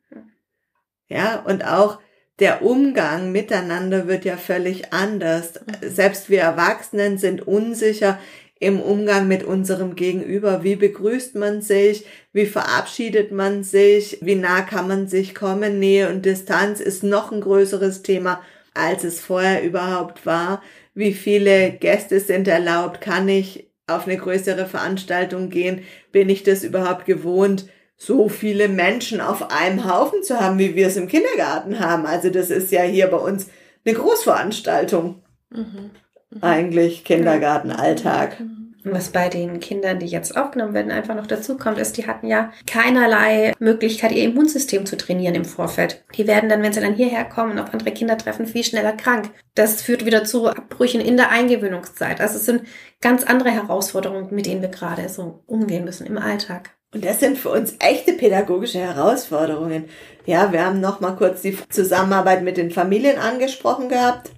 [1.08, 2.00] Ja, und auch
[2.38, 5.54] der Umgang miteinander wird ja völlig anders.
[5.54, 5.88] Mhm.
[5.88, 8.18] Selbst wir Erwachsenen sind unsicher
[8.60, 10.64] im Umgang mit unserem Gegenüber.
[10.64, 12.04] Wie begrüßt man sich?
[12.32, 14.18] Wie verabschiedet man sich?
[14.20, 15.78] Wie nah kann man sich kommen?
[15.78, 18.42] Nähe und Distanz ist noch ein größeres Thema,
[18.74, 20.62] als es vorher überhaupt war
[20.98, 26.64] wie viele Gäste sind erlaubt, kann ich auf eine größere Veranstaltung gehen, bin ich das
[26.64, 31.78] überhaupt gewohnt, so viele Menschen auf einem Haufen zu haben, wie wir es im Kindergarten
[31.78, 32.04] haben.
[32.04, 33.46] Also das ist ja hier bei uns
[33.84, 35.22] eine Großveranstaltung.
[35.50, 35.90] Mhm.
[36.30, 36.42] Mhm.
[36.42, 38.40] Eigentlich Kindergartenalltag.
[38.40, 38.67] Mhm.
[38.92, 42.26] Was bei den Kindern, die jetzt aufgenommen werden, einfach noch dazu kommt, ist, die hatten
[42.26, 46.04] ja keinerlei Möglichkeit, ihr Immunsystem zu trainieren im Vorfeld.
[46.16, 48.92] Die werden dann, wenn sie dann hierher kommen und auf andere Kinder treffen, viel schneller
[48.92, 49.30] krank.
[49.54, 52.20] Das führt wieder zu Abbrüchen in der Eingewöhnungszeit.
[52.20, 52.62] Also es sind
[53.00, 56.70] ganz andere Herausforderungen, mit denen wir gerade so umgehen müssen im Alltag.
[56.94, 59.84] Und das sind für uns echte pädagogische Herausforderungen.
[60.24, 64.30] Ja, wir haben noch mal kurz die Zusammenarbeit mit den Familien angesprochen gehabt.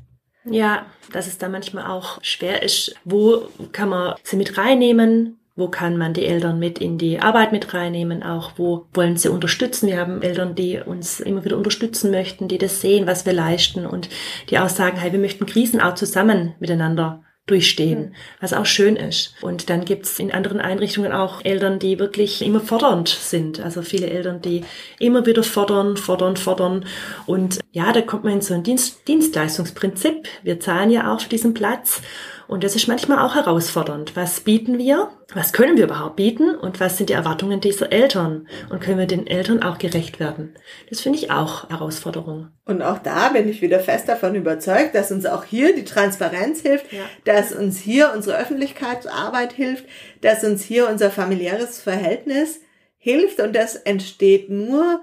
[0.44, 2.94] Ja, dass es da manchmal auch schwer ist.
[3.04, 5.38] Wo kann man sie mit reinnehmen?
[5.56, 8.22] Wo kann man die Eltern mit in die Arbeit mit reinnehmen?
[8.22, 9.88] Auch wo wollen sie unterstützen?
[9.88, 13.84] Wir haben Eltern, die uns immer wieder unterstützen möchten, die das sehen, was wir leisten
[13.84, 14.08] und
[14.48, 18.14] die auch sagen, hey, wir möchten Krisen auch zusammen miteinander durchstehen, mhm.
[18.40, 19.34] was auch schön ist.
[19.40, 23.60] Und dann gibt's in anderen Einrichtungen auch Eltern, die wirklich immer fordernd sind.
[23.60, 24.64] Also viele Eltern, die
[24.98, 26.86] immer wieder fordern, fordern, fordern.
[27.26, 30.28] Und ja, da kommt man in so ein Dienst Dienstleistungsprinzip.
[30.42, 32.02] Wir zahlen ja auch für diesen Platz.
[32.50, 34.16] Und das ist manchmal auch herausfordernd.
[34.16, 35.12] Was bieten wir?
[35.32, 36.56] Was können wir überhaupt bieten?
[36.56, 38.48] Und was sind die Erwartungen dieser Eltern?
[38.70, 40.56] Und können wir den Eltern auch gerecht werden?
[40.88, 42.48] Das finde ich auch Herausforderung.
[42.64, 46.62] Und auch da bin ich wieder fest davon überzeugt, dass uns auch hier die Transparenz
[46.62, 47.04] hilft, ja.
[47.24, 49.84] dass uns hier unsere Öffentlichkeitsarbeit hilft,
[50.20, 52.62] dass uns hier unser familiäres Verhältnis
[52.98, 53.38] hilft.
[53.38, 55.02] Und das entsteht nur,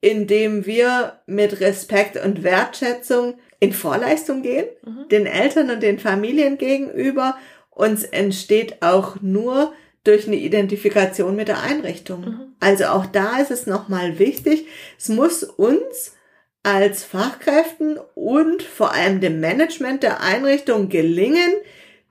[0.00, 5.08] indem wir mit Respekt und Wertschätzung in Vorleistung gehen, mhm.
[5.10, 7.36] den Eltern und den Familien gegenüber.
[7.70, 12.20] Uns entsteht auch nur durch eine Identifikation mit der Einrichtung.
[12.22, 12.40] Mhm.
[12.58, 14.66] Also auch da ist es nochmal wichtig,
[14.98, 16.14] es muss uns
[16.62, 21.52] als Fachkräften und vor allem dem Management der Einrichtung gelingen,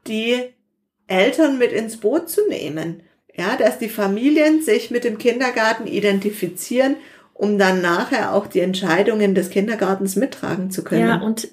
[0.07, 0.53] die
[1.07, 3.03] Eltern mit ins Boot zu nehmen.
[3.35, 6.95] Ja, dass die Familien sich mit dem Kindergarten identifizieren
[7.39, 11.07] um dann nachher auch die Entscheidungen des Kindergartens mittragen zu können.
[11.07, 11.47] Ja, und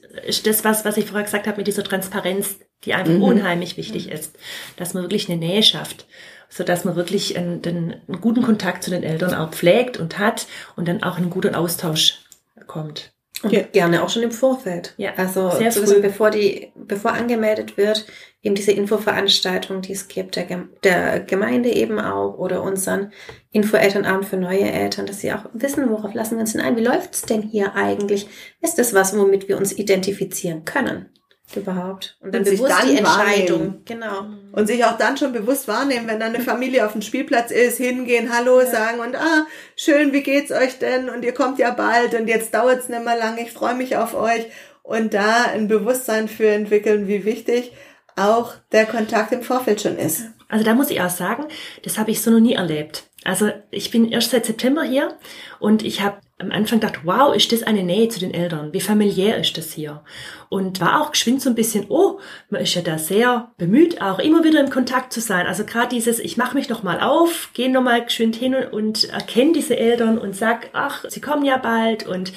[0.45, 3.23] das, was, was ich vorher gesagt habe mit dieser Transparenz, die einfach mhm.
[3.23, 4.35] unheimlich wichtig ist,
[4.77, 6.07] dass man wirklich eine Nähe schafft,
[6.49, 10.19] so dass man wirklich einen, einen, einen guten Kontakt zu den Eltern auch pflegt und
[10.19, 12.19] hat und dann auch einen guten Austausch
[12.67, 13.13] kommt.
[13.45, 13.63] Und ja.
[13.63, 14.93] gerne auch schon im Vorfeld.
[14.97, 16.01] Ja, also sehr früh.
[16.01, 18.07] bevor die, bevor angemeldet wird,
[18.47, 20.47] eben diese Infoveranstaltung, die es gibt, der,
[20.85, 23.13] der Gemeinde eben auch oder unseren
[23.51, 26.77] Info-Elternabend für neue Eltern, dass sie auch wissen, worauf lassen wir uns denn ein?
[26.77, 28.29] Wie läuft's denn hier eigentlich?
[28.61, 31.11] Ist das was, womit wir uns identifizieren können?
[31.55, 32.19] überhaupt.
[32.21, 33.61] Und dann und bewusst dann die Entscheidung.
[33.61, 33.83] Wahrnehmen.
[33.85, 34.27] Genau.
[34.51, 37.79] Und sich auch dann schon bewusst wahrnehmen, wenn dann eine Familie auf dem Spielplatz ist,
[37.79, 38.67] hingehen, Hallo ja.
[38.67, 41.09] sagen und ah, schön, wie geht's euch denn?
[41.09, 44.15] Und ihr kommt ja bald und jetzt dauert's nicht mehr lange, ich freue mich auf
[44.15, 44.47] euch.
[44.83, 47.73] Und da ein Bewusstsein für entwickeln, wie wichtig
[48.17, 50.25] auch der Kontakt im Vorfeld schon ist.
[50.49, 51.45] Also da muss ich auch sagen,
[51.83, 53.05] das habe ich so noch nie erlebt.
[53.25, 55.17] Also ich bin erst seit September hier
[55.59, 58.73] und ich habe am Anfang gedacht, wow, ist das eine Nähe zu den Eltern?
[58.75, 60.05] Wie familiär ist das hier?
[60.51, 64.19] Und war auch geschwind so ein bisschen, oh, man ist ja da sehr bemüht, auch
[64.19, 65.47] immer wieder im Kontakt zu sein.
[65.47, 68.73] Also gerade dieses, ich mache mich noch mal auf, gehe noch mal geschwind hin und,
[68.73, 72.33] und erkenne diese Eltern und sag, ach, sie kommen ja bald und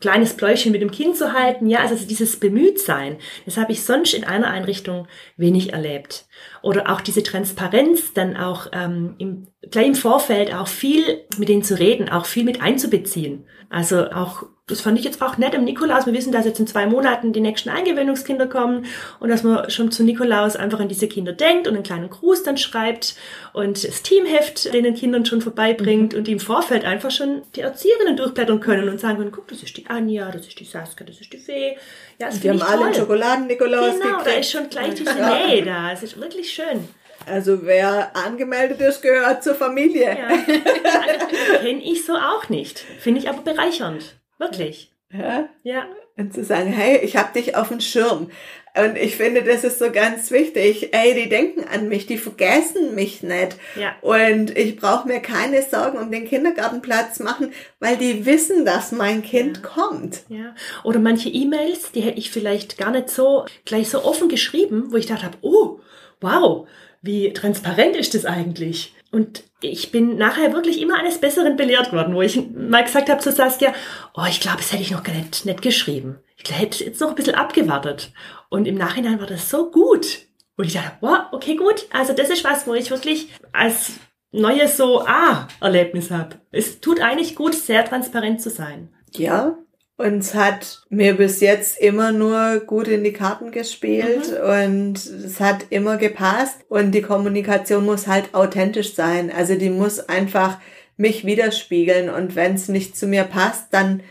[0.00, 1.68] kleines Pläuschen mit dem Kind zu halten.
[1.68, 6.26] Ja, also dieses Bemühtsein, das habe ich sonst in einer Einrichtung wenig erlebt.
[6.62, 11.62] Oder auch diese Transparenz, dann auch ähm, im, gleich im Vorfeld auch viel mit denen
[11.62, 13.44] zu reden, auch viel mit einzubeziehen.
[13.70, 16.06] Also auch das fand ich jetzt auch nett im Nikolaus.
[16.06, 18.86] Wir wissen, dass jetzt in zwei Monaten die nächsten Eingewöhnungskinder kommen
[19.18, 22.42] und dass man schon zu Nikolaus einfach an diese Kinder denkt und einen kleinen Gruß
[22.42, 23.16] dann schreibt
[23.52, 26.18] und das Teamheft den Kindern schon vorbeibringt mhm.
[26.18, 29.62] und die im Vorfeld einfach schon die Erzieherinnen durchblättern können und sagen können, guck, das
[29.62, 31.76] ist die Anja, das ist die Saskia, das ist die Fee.
[32.18, 32.94] Ja, das die haben alle toll.
[32.94, 34.26] Schokoladen-Nikolaus Genau, gekriegt.
[34.26, 35.14] da ist schon gleich diese
[35.48, 35.92] Nähe da.
[35.92, 36.88] Es ist wirklich schön.
[37.26, 40.16] Also wer angemeldet ist, gehört zur Familie.
[40.18, 40.28] Ja.
[41.60, 42.78] Kenne ich so auch nicht.
[43.00, 44.14] Finde ich aber bereichernd.
[44.38, 44.92] Wirklich.
[45.12, 45.48] Ja?
[45.62, 45.86] Ja.
[46.16, 48.30] Und zu sagen, hey, ich habe dich auf dem Schirm.
[48.76, 50.92] Und ich finde, das ist so ganz wichtig.
[50.92, 53.56] Ey, die denken an mich, die vergessen mich nicht.
[53.76, 53.96] Ja.
[54.02, 59.22] Und ich brauche mir keine Sorgen um den Kindergartenplatz machen, weil die wissen, dass mein
[59.22, 59.62] Kind ja.
[59.62, 60.20] kommt.
[60.28, 60.54] Ja.
[60.84, 64.96] Oder manche E-Mails, die hätte ich vielleicht gar nicht so gleich so offen geschrieben, wo
[64.96, 65.80] ich dachte habe, oh,
[66.20, 66.68] wow,
[67.00, 68.94] wie transparent ist das eigentlich?
[69.10, 73.20] Und ich bin nachher wirklich immer eines Besseren belehrt worden, wo ich mal gesagt habe
[73.20, 73.72] zu Saskia,
[74.14, 76.18] oh, ich glaube, das hätte ich noch gar nicht, nicht geschrieben.
[76.36, 78.12] Ich hätte jetzt noch ein bisschen abgewartet.
[78.48, 80.20] Und im Nachhinein war das so gut.
[80.56, 81.86] Und ich dachte, wow, okay, gut.
[81.92, 83.92] Also das ist was, wo ich wirklich als
[84.30, 86.36] neues so Ah-Erlebnis habe.
[86.50, 88.94] Es tut eigentlich gut, sehr transparent zu sein.
[89.14, 89.56] Ja,
[89.98, 94.48] und es hat mir bis jetzt immer nur gut in die Karten gespielt mhm.
[94.48, 99.32] und es hat immer gepasst und die Kommunikation muss halt authentisch sein.
[99.36, 100.58] Also die muss einfach
[100.96, 104.02] mich widerspiegeln und wenn es nicht zu mir passt, dann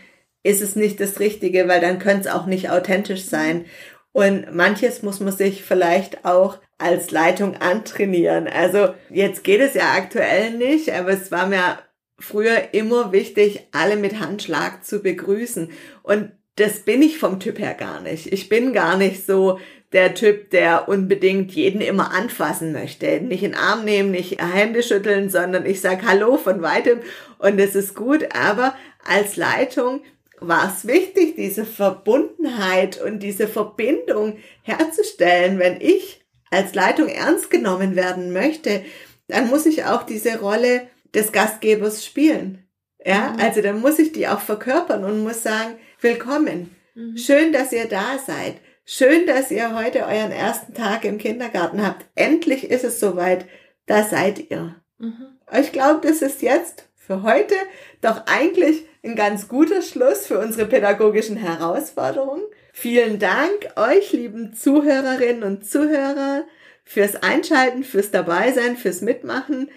[0.42, 3.64] ist es nicht das Richtige, weil dann könnte es auch nicht authentisch sein.
[4.12, 8.46] Und manches muss man sich vielleicht auch als Leitung antrainieren.
[8.46, 11.78] Also jetzt geht es ja aktuell nicht, aber es war mir
[12.18, 15.70] früher immer wichtig, alle mit Handschlag zu begrüßen.
[16.02, 18.32] Und das bin ich vom Typ her gar nicht.
[18.32, 19.58] Ich bin gar nicht so
[19.92, 23.20] der Typ, der unbedingt jeden immer anfassen möchte.
[23.20, 27.00] Nicht in den Arm nehmen, nicht Hände schütteln, sondern ich sag Hallo von weitem
[27.38, 28.34] und es ist gut.
[28.34, 30.02] Aber als Leitung
[30.40, 35.58] war es wichtig, diese Verbundenheit und diese Verbindung herzustellen.
[35.58, 38.84] Wenn ich als Leitung ernst genommen werden möchte,
[39.28, 42.64] dann muss ich auch diese Rolle des Gastgebers spielen.
[43.04, 43.40] Ja, mhm.
[43.40, 46.74] also dann muss ich die auch verkörpern und muss sagen, willkommen.
[46.94, 47.16] Mhm.
[47.16, 48.56] Schön, dass ihr da seid.
[48.84, 52.06] Schön, dass ihr heute euren ersten Tag im Kindergarten habt.
[52.14, 53.46] Endlich ist es soweit.
[53.86, 54.76] Da seid ihr.
[54.98, 55.38] Mhm.
[55.58, 57.54] Ich glaube, das ist jetzt für heute
[58.00, 62.42] doch eigentlich ein ganz guter Schluss für unsere pädagogischen Herausforderungen.
[62.72, 66.44] Vielen Dank euch, lieben Zuhörerinnen und Zuhörer,
[66.84, 69.70] fürs Einschalten, fürs Dabeisein, fürs Mitmachen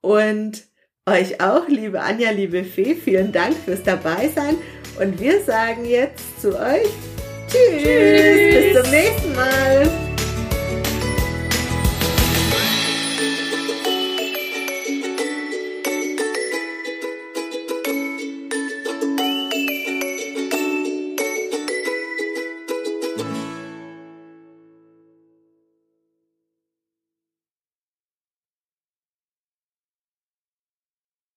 [0.00, 0.64] und
[1.08, 4.56] euch auch, liebe Anja, liebe Fee, vielen Dank fürs Dabeisein
[5.00, 6.88] und wir sagen jetzt zu euch
[7.46, 8.74] Tschüss, Tschüss.
[8.74, 10.05] bis zum nächsten Mal.